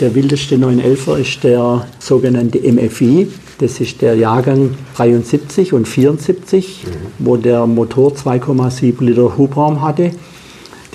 [0.00, 3.28] Der wildeste 911er ist der sogenannte MFI.
[3.58, 6.90] Das ist der Jahrgang 73 und 74, mhm.
[7.18, 10.12] wo der Motor 2,7 Liter Hubraum hatte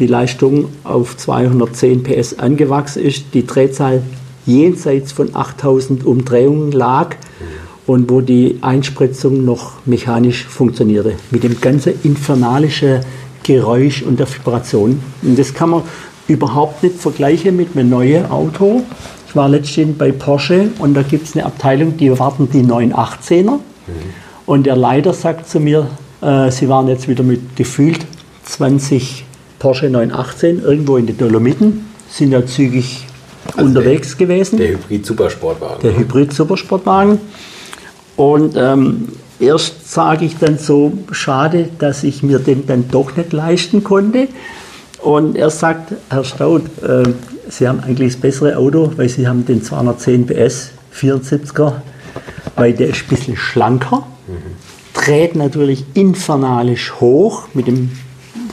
[0.01, 4.01] die Leistung auf 210 PS angewachsen ist, die Drehzahl
[4.45, 7.15] jenseits von 8000 Umdrehungen lag
[7.87, 13.01] und wo die Einspritzung noch mechanisch funktionierte, mit dem ganzen infernalischen
[13.43, 15.01] Geräusch und der Vibration.
[15.21, 15.83] Und das kann man
[16.27, 18.83] überhaupt nicht vergleichen mit einem neuen Auto.
[19.27, 23.51] Ich war letztens bei Porsche und da gibt es eine Abteilung, die warten die 918er.
[23.51, 23.59] Mhm.
[24.45, 25.87] Und der Leiter sagt zu mir,
[26.21, 28.05] äh, sie waren jetzt wieder mit gefühlt
[28.43, 29.25] 20
[29.59, 33.05] Porsche 918 irgendwo in den Dolomiten, sind ja zügig
[33.45, 34.57] also unterwegs der, gewesen.
[34.57, 35.81] Der Hybrid-Supersportwagen.
[35.81, 37.19] Der Hybrid-Supersportwagen.
[38.15, 43.33] Und ähm, erst sage ich dann so, schade, dass ich mir den dann doch nicht
[43.33, 44.27] leisten konnte.
[45.01, 47.03] Und er sagt, Herr Staud, äh,
[47.49, 51.73] Sie haben eigentlich das bessere Auto, weil Sie haben den 210 PS 74er,
[52.55, 54.33] weil der ist ein bisschen schlanker, mhm.
[54.93, 57.91] dreht natürlich infernalisch hoch mit dem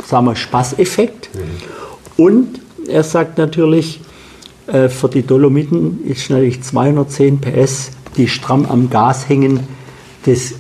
[0.09, 1.29] sagen wir, Spaßeffekt.
[1.35, 2.25] Mhm.
[2.25, 4.01] Und er sagt natürlich,
[4.69, 9.61] äh, für die Dolomiten ist natürlich 210 PS, die stramm am Gas hängen,
[10.25, 10.55] das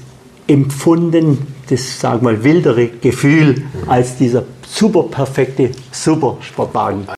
[0.46, 7.17] empfunden, das sagen wir mal wildere Gefühl als dieser super perfekte Supersportwagen.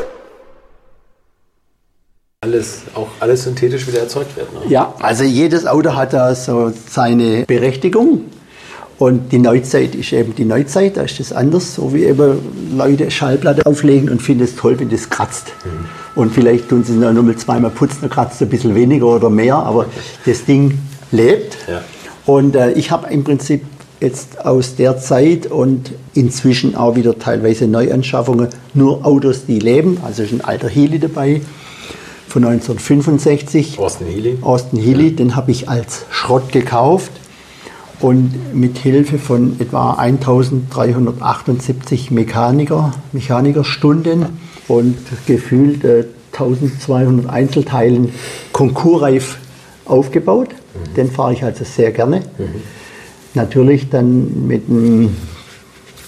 [2.43, 4.51] alles, auch alles synthetisch wieder erzeugt wird.
[4.51, 4.61] Ne?
[4.67, 8.21] Ja, also jedes Auto hat da so seine Berechtigung.
[8.97, 12.39] Und die Neuzeit ist eben die Neuzeit, da ist das anders, so wie eben
[12.75, 15.53] Leute Schallplatte auflegen und finden es toll, wenn das kratzt.
[15.63, 16.19] Mhm.
[16.19, 19.05] Und vielleicht tun sie es noch mal zweimal putzen, dann kratzt es ein bisschen weniger
[19.05, 19.85] oder mehr, aber
[20.25, 20.79] das Ding
[21.11, 21.55] lebt.
[21.67, 21.83] Ja.
[22.25, 23.63] Und äh, ich habe im Prinzip
[23.99, 29.99] jetzt aus der Zeit und inzwischen auch wieder teilweise Neuanschaffungen nur Autos, die leben.
[30.03, 31.41] Also ist ein alter Healy dabei
[32.31, 33.77] von 1965.
[33.77, 34.37] Austin Healy.
[34.41, 35.15] Austin Healy, ja.
[35.15, 37.11] den habe ich als Schrott gekauft
[37.99, 44.27] und mit Hilfe von etwa 1378 Mechaniker, Mechanikerstunden
[44.67, 48.13] und gefühlt äh, 1200 Einzelteilen
[48.53, 49.37] konkursreif
[49.85, 50.49] aufgebaut.
[50.49, 50.93] Mhm.
[50.95, 52.21] Den fahre ich also sehr gerne.
[52.37, 52.61] Mhm.
[53.33, 55.17] Natürlich dann mit einem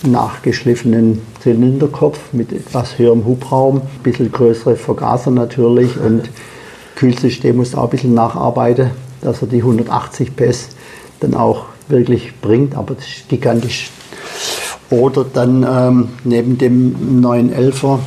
[0.03, 6.29] nachgeschliffenen Zylinderkopf mit etwas höherem Hubraum, ein bisschen größere Vergaser natürlich und
[6.95, 8.91] Kühlsystem muss auch ein bisschen nacharbeiten,
[9.21, 10.69] dass er die 180 PS
[11.19, 13.89] dann auch wirklich bringt, aber das ist gigantisch.
[14.89, 17.99] Oder dann ähm, neben dem 911er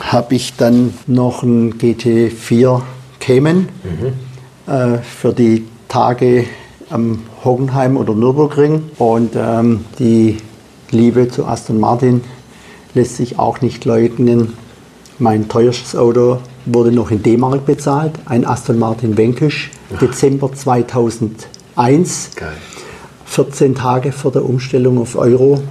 [0.00, 2.82] habe ich dann noch einen GT4
[3.20, 4.72] Cayman mhm.
[4.72, 6.46] äh, für die Tage
[6.90, 8.90] am Hockenheim oder Nürburgring.
[8.98, 10.38] Und ähm, die
[10.90, 12.22] Liebe zu Aston Martin
[12.94, 14.54] lässt sich auch nicht leugnen.
[15.18, 19.70] Mein teuerstes Auto wurde noch in D-Mark bezahlt, ein Aston Martin Vanquish,
[20.00, 22.30] Dezember 2001.
[22.36, 22.52] Geil.
[23.26, 25.62] 14 Tage vor der Umstellung auf Euro.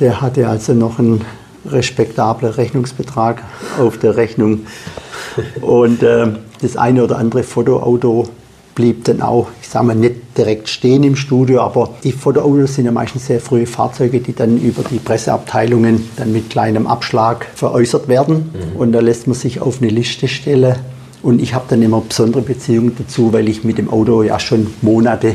[0.00, 1.24] Der hatte also noch einen
[1.66, 3.42] respektablen Rechnungsbetrag
[3.78, 4.66] auf der Rechnung.
[5.60, 6.28] Und äh,
[6.60, 8.28] das eine oder andere Fotoauto
[8.74, 12.86] blieb dann auch, ich sage mal, nicht direkt stehen im Studio, aber die Fotoautos sind
[12.86, 18.08] ja meistens sehr frühe Fahrzeuge, die dann über die Presseabteilungen dann mit kleinem Abschlag veräußert
[18.08, 18.50] werden.
[18.52, 18.76] Mhm.
[18.80, 20.76] Und da lässt man sich auf eine Liste stellen.
[21.22, 24.68] Und ich habe dann immer besondere Beziehungen dazu, weil ich mit dem Auto ja schon
[24.80, 25.34] Monate mhm.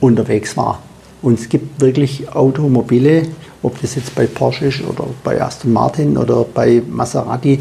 [0.00, 0.80] unterwegs war.
[1.20, 3.28] Und es gibt wirklich Automobile,
[3.62, 7.60] ob das jetzt bei Porsche ist oder bei Aston Martin oder bei Maserati,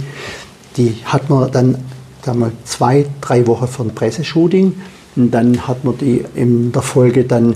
[0.77, 1.77] die hat man dann
[2.23, 4.73] sagen wir, zwei, drei Wochen für ein Presseshooting
[5.15, 7.55] und dann hat man die in der Folge dann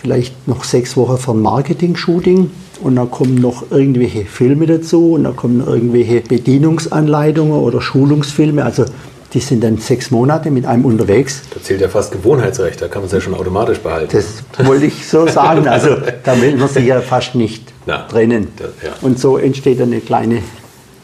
[0.00, 2.50] vielleicht noch sechs Wochen für ein Marketing-Shooting
[2.82, 8.64] und dann kommen noch irgendwelche Filme dazu und dann kommen irgendwelche Bedienungsanleitungen oder Schulungsfilme.
[8.64, 8.84] Also
[9.32, 11.42] die sind dann sechs Monate mit einem unterwegs.
[11.54, 14.08] Da zählt ja fast Gewohnheitsrecht, da kann man es ja schon automatisch behalten.
[14.12, 15.68] Das wollte ich so sagen.
[15.68, 18.48] Also da will man sich ja fast nicht Na, trennen.
[18.56, 18.90] Das, ja.
[19.00, 20.42] Und so entsteht eine kleine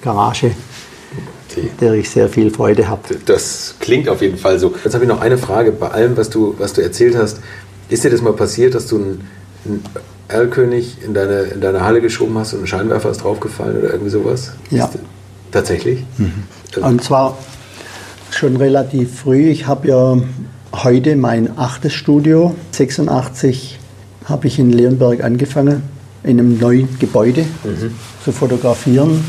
[0.02, 0.50] Garage.
[1.80, 3.02] Der ich sehr viel Freude habe.
[3.26, 4.74] Das klingt auf jeden Fall so.
[4.84, 7.40] Jetzt habe ich noch eine Frage bei allem, was du, was du erzählt hast.
[7.88, 9.28] Ist dir das mal passiert, dass du einen,
[9.64, 9.84] einen
[10.28, 14.10] Erlkönig in deine, in deine Halle geschoben hast und ein Scheinwerfer ist draufgefallen oder irgendwie
[14.10, 14.52] sowas?
[14.70, 14.86] Ja.
[14.86, 14.98] Ist,
[15.50, 16.04] tatsächlich?
[16.18, 16.44] Mhm.
[16.82, 17.38] Und zwar
[18.30, 19.48] schon relativ früh.
[19.48, 20.18] Ich habe ja
[20.74, 22.54] heute mein achtes Studio.
[22.72, 23.78] 86
[24.26, 25.82] habe ich in Leonberg angefangen,
[26.22, 27.94] in einem neuen Gebäude mhm.
[28.22, 29.24] zu fotografieren.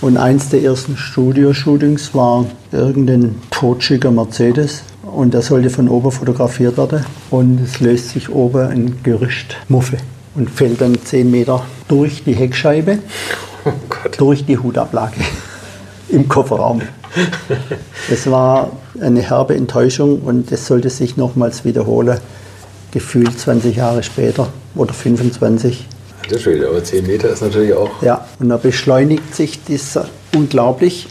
[0.00, 4.82] Und eins der ersten Studio-Shootings war irgendein totschicker Mercedes.
[5.02, 7.04] Und der sollte von oben fotografiert werden.
[7.30, 9.96] Und es löst sich oben ein Gerüst Muffe
[10.34, 12.98] und fällt dann 10 Meter durch die Heckscheibe,
[13.64, 13.70] oh
[14.16, 15.20] durch die Hutablage
[16.10, 16.82] im Kofferraum.
[18.10, 18.70] Es war
[19.00, 22.18] eine herbe Enttäuschung und es sollte sich nochmals wiederholen,
[22.92, 25.86] gefühlt 20 Jahre später oder 25.
[26.28, 27.90] Das ist aber 10 Meter ist natürlich auch.
[28.02, 29.98] Ja, und da beschleunigt sich das
[30.34, 31.08] unglaublich.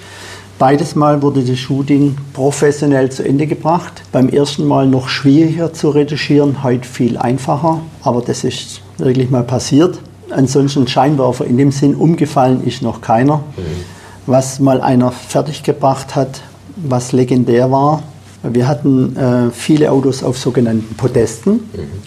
[0.60, 4.02] Beides Mal wurde das Shooting professionell zu Ende gebracht.
[4.12, 7.82] Beim ersten Mal noch schwieriger zu retuschieren, heute viel einfacher.
[8.02, 10.00] Aber das ist wirklich mal passiert.
[10.30, 13.38] Ansonsten Scheinwerfer in dem Sinn umgefallen ist noch keiner.
[13.56, 13.98] Mhm
[14.28, 16.42] was mal einer fertiggebracht hat,
[16.76, 18.04] was legendär war.
[18.44, 21.60] Wir hatten äh, viele Autos auf sogenannten Podesten mhm.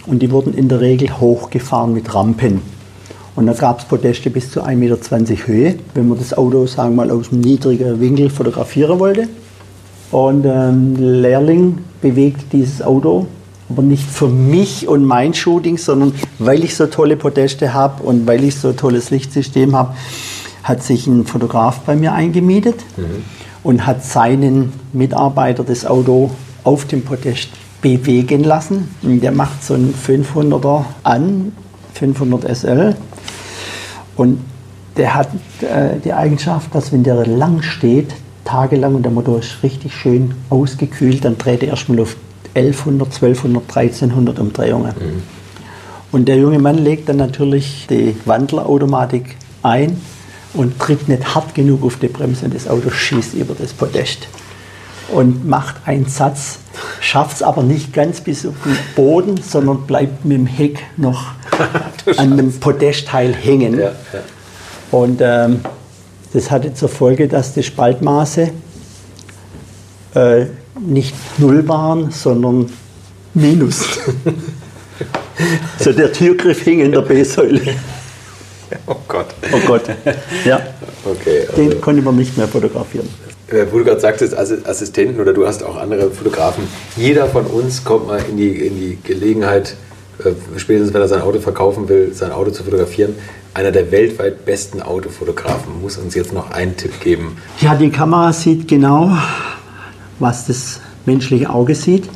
[0.06, 2.62] und die wurden in der Regel hochgefahren mit Rampen.
[3.36, 6.96] Und da gab es Podeste bis zu 1,20 Meter Höhe, wenn man das Auto, sagen
[6.96, 9.28] wir mal, aus einem niedrigen Winkel fotografieren wollte.
[10.10, 13.26] Und ein ähm, Lehrling bewegt dieses Auto,
[13.68, 18.26] aber nicht für mich und mein Shooting, sondern weil ich so tolle Podeste habe und
[18.26, 19.94] weil ich so ein tolles Lichtsystem habe,
[20.64, 23.22] hat sich ein Fotograf bei mir eingemietet mhm.
[23.62, 26.30] und hat seinen Mitarbeiter das Auto
[26.64, 27.50] auf dem Podest
[27.80, 28.88] bewegen lassen.
[29.02, 31.52] Und der macht so einen 500er an,
[31.94, 32.96] 500 SL.
[34.20, 34.38] Und
[34.98, 35.28] der hat
[35.62, 38.14] äh, die Eigenschaft, dass wenn der lang steht,
[38.44, 42.16] tagelang und der Motor ist richtig schön ausgekühlt, dann dreht er erstmal auf
[42.54, 44.92] 1100, 1200, 1300 Umdrehungen.
[44.94, 45.22] Mhm.
[46.12, 49.96] Und der junge Mann legt dann natürlich die Wandlerautomatik ein
[50.52, 54.28] und tritt nicht hart genug auf die Bremse und das Auto schießt über das Podest
[55.14, 56.58] und macht einen Satz
[57.00, 61.32] schafft es aber nicht ganz bis auf den Boden, sondern bleibt mit dem Heck noch
[62.16, 63.78] an dem Podestteil hängen.
[63.78, 64.20] Ja, ja.
[64.90, 65.60] Und ähm,
[66.32, 68.50] das hatte zur Folge, dass die Spaltmaße
[70.14, 70.46] äh,
[70.78, 72.70] nicht null waren, sondern
[73.34, 73.84] minus.
[75.78, 77.74] so der Türgriff hing in der B-Säule.
[78.86, 79.26] Oh Gott.
[79.52, 79.82] Oh Gott.
[80.44, 80.60] Ja,
[81.04, 81.46] Okay.
[81.48, 83.08] Also, den konnte man nicht mehr fotografieren.
[83.50, 86.64] Äh, wo du gerade sagtest, Assi- Assistenten oder du hast auch andere Fotografen.
[86.96, 89.76] Jeder von uns kommt mal in die, in die Gelegenheit,
[90.24, 93.14] äh, spätestens wenn er sein Auto verkaufen will, sein Auto zu fotografieren.
[93.52, 97.36] Einer der weltweit besten Autofotografen muss uns jetzt noch einen Tipp geben.
[97.60, 99.10] Ja, die Kamera sieht genau,
[100.20, 102.08] was das menschliche Auge sieht.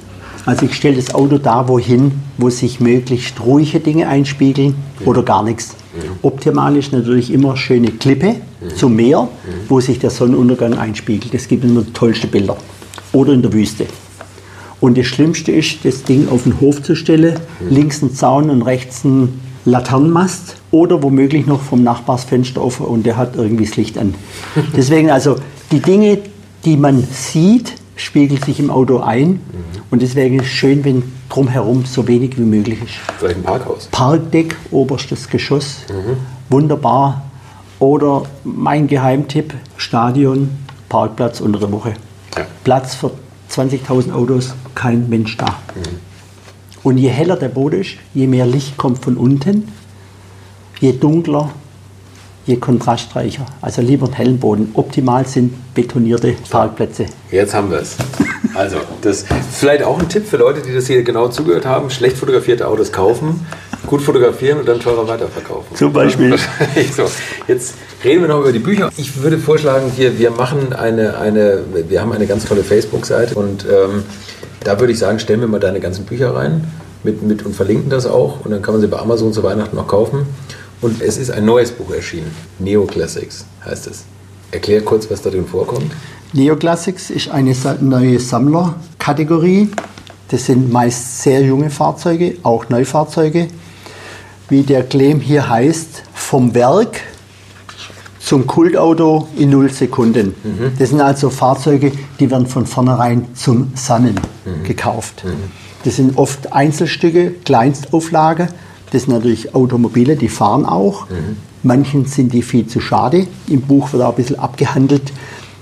[0.47, 5.43] Also ich stelle das Auto da wohin, wo sich möglichst ruhige Dinge einspiegeln oder gar
[5.43, 5.75] nichts.
[6.23, 8.37] Optimal ist natürlich immer schöne Klippe
[8.77, 9.29] zum Meer,
[9.69, 11.33] wo sich der Sonnenuntergang einspiegelt.
[11.33, 12.57] Das gibt immer die tollsten Bilder.
[13.13, 13.87] Oder in der Wüste.
[14.81, 17.39] Und das Schlimmste ist, das Ding auf den Hof zu stellen,
[17.71, 23.17] links ein Zaun und rechts ein Laternenmast oder womöglich noch vom Nachbarsfenster offen und der
[23.17, 24.15] hat irgendwie das Licht an.
[24.77, 25.37] Deswegen also
[25.73, 26.19] die Dinge,
[26.65, 29.41] die man sieht, spiegeln sich im Auto ein
[29.91, 32.95] und deswegen ist es schön, wenn drumherum so wenig wie möglich ist.
[33.19, 33.89] Vielleicht ein Parkhaus.
[33.91, 35.79] Parkdeck, oberstes Geschoss,
[36.49, 37.23] wunderbar.
[37.81, 40.51] Oder mein Geheimtipp, Stadion,
[40.89, 41.95] Parkplatz unter der Woche.
[42.37, 42.47] Ja.
[42.63, 43.11] Platz für
[43.51, 45.59] 20.000 Autos, kein Mensch da.
[46.83, 49.69] Und je heller der Boden ist, je mehr Licht kommt von unten,
[50.81, 51.51] je dunkler,
[52.47, 53.47] je kontrastreicher.
[53.61, 54.71] Also lieber einen hellen Boden.
[54.75, 57.07] Optimal sind betonierte Parkplätze.
[57.31, 57.97] Jetzt haben wir es.
[58.55, 62.17] Also, das vielleicht auch ein Tipp für Leute, die das hier genau zugehört haben: schlecht
[62.17, 63.45] fotografierte Autos kaufen,
[63.87, 65.77] gut fotografieren und dann teurer weiterverkaufen.
[65.77, 66.37] Zum Beispiel.
[66.97, 67.11] So.
[67.49, 68.91] Jetzt reden wir noch über die Bücher.
[68.97, 73.65] Ich würde vorschlagen, wir, wir machen eine, eine, wir haben eine ganz tolle Facebook-Seite und
[73.65, 74.05] ähm,
[74.63, 76.65] da würde ich sagen, stellen wir mal deine ganzen Bücher rein
[77.03, 79.77] mit, mit und verlinken das auch und dann kann man sie bei Amazon zu Weihnachten
[79.77, 80.27] noch kaufen.
[80.85, 84.05] Und es ist ein neues Buch erschienen, Neo Classics heißt es.
[84.51, 85.91] Erklär kurz, was da drin vorkommt.
[86.35, 89.71] Neoclassics ist eine neue Sammlerkategorie.
[90.29, 93.49] Das sind meist sehr junge Fahrzeuge, auch Neufahrzeuge.
[94.51, 97.01] Wie der Claim hier heißt, vom Werk
[98.21, 100.35] zum Kultauto in null Sekunden.
[100.79, 104.21] Das sind also Fahrzeuge, die werden von vornherein zum Sannen
[104.65, 105.25] gekauft.
[105.85, 108.49] Das sind oft Einzelstücke, Kleinstauflage.
[108.95, 111.09] Das sind natürlich Automobile, die fahren auch.
[111.65, 113.27] Manchen sind die viel zu schade.
[113.49, 115.13] Im Buch wird auch ein bisschen abgehandelt,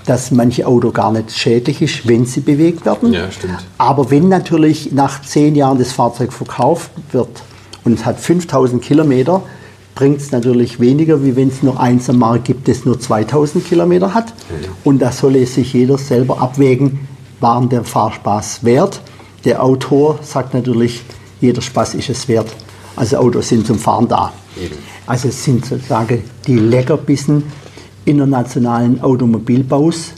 [0.05, 3.11] dass manche Auto gar nicht schädlich ist, wenn sie bewegt werden.
[3.11, 3.57] Ja, stimmt.
[3.79, 7.41] Aber wenn natürlich nach zehn Jahren das Fahrzeug verkauft wird
[7.83, 9.41] und es hat 5000 Kilometer,
[9.95, 13.65] bringt es natürlich weniger, wie wenn es nur eins am Markt gibt, das nur 2000
[13.65, 14.31] Kilometer hat.
[14.83, 17.07] Und da solle sich jeder selber abwägen,
[17.39, 19.01] waren der Fahrspaß wert.
[19.43, 21.01] Der Autor sagt natürlich,
[21.41, 22.47] jeder Spaß ist es wert.
[22.95, 24.31] Also Autos sind zum Fahren da.
[25.07, 27.43] Also es sind sozusagen die Leckerbissen
[28.05, 30.13] internationalen Automobilbaus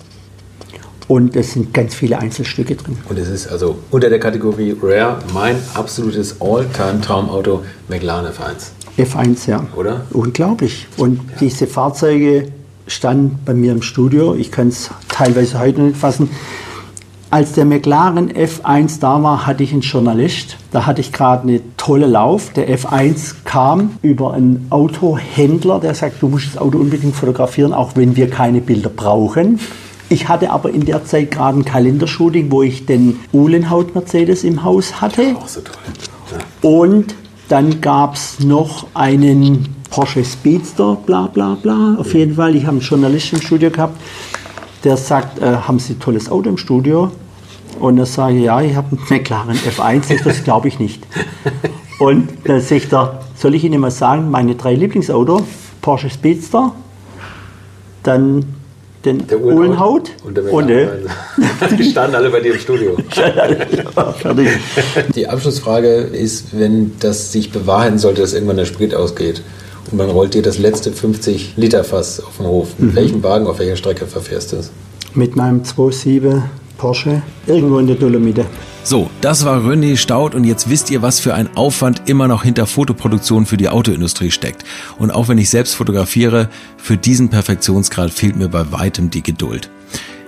[1.08, 2.98] und es sind ganz viele Einzelstücke drin.
[3.08, 8.72] Und es ist also unter der Kategorie Rare mein absolutes All-Time-Traumauto McLaren F1.
[8.98, 9.66] F1, ja.
[9.76, 10.06] Oder?
[10.12, 10.88] Unglaublich.
[10.98, 12.52] Und diese Fahrzeuge
[12.88, 14.36] standen bei mir im Studio.
[14.36, 16.30] Ich kann es teilweise heute nicht fassen.
[17.36, 20.56] Als der McLaren F1 da war, hatte ich einen Journalist.
[20.72, 22.54] Da hatte ich gerade eine tolle Lauf.
[22.54, 27.98] Der F1 kam über einen Autohändler, der sagt, du musst das Auto unbedingt fotografieren, auch
[27.98, 29.60] wenn wir keine Bilder brauchen.
[30.08, 34.64] Ich hatte aber in der Zeit gerade ein Kalendershooting, wo ich den Uhlenhaut Mercedes im
[34.64, 35.36] Haus hatte.
[35.36, 35.76] Auch so toll.
[36.32, 36.70] Ja.
[36.70, 37.16] Und
[37.50, 41.98] dann gab es noch einen Porsche Speedster, bla bla bla.
[42.00, 44.00] Auf jeden Fall, ich habe einen Journalisten im Studio gehabt,
[44.86, 47.12] der sagt, äh, haben Sie ein tolles Auto im Studio?
[47.80, 51.06] Und er sage ja, ich habe einen McLaren F1, Sagt, das glaube ich nicht.
[52.00, 55.42] Und dann sagt er, soll ich Ihnen mal sagen, meine drei Lieblingsauto,
[55.82, 56.74] Porsche Speedster,
[58.04, 58.46] dann
[59.06, 60.98] den Der Uhlenhaut und der und der.
[61.78, 62.96] Die standen alle bei dir im Studio.
[65.16, 69.44] Die Abschlussfrage ist, wenn das sich bewahrheiten sollte, dass irgendwann der Sprit ausgeht
[69.92, 72.70] und man rollt dir das letzte 50 Liter Fass auf den Hof.
[72.80, 74.72] Mit welchem Wagen auf welcher Strecke verfährst du es?
[75.14, 76.42] Mit meinem 2.7
[76.78, 78.46] Porsche irgendwo in der Dolomite.
[78.84, 82.44] So, das war René Staud und jetzt wisst ihr, was für ein Aufwand immer noch
[82.44, 84.64] hinter Fotoproduktion für die Autoindustrie steckt.
[85.00, 89.72] Und auch wenn ich selbst fotografiere, für diesen Perfektionsgrad fehlt mir bei weitem die Geduld.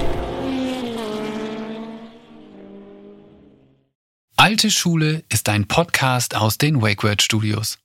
[4.37, 7.75] Alte Schule ist ein Podcast aus den WakeWord Studios.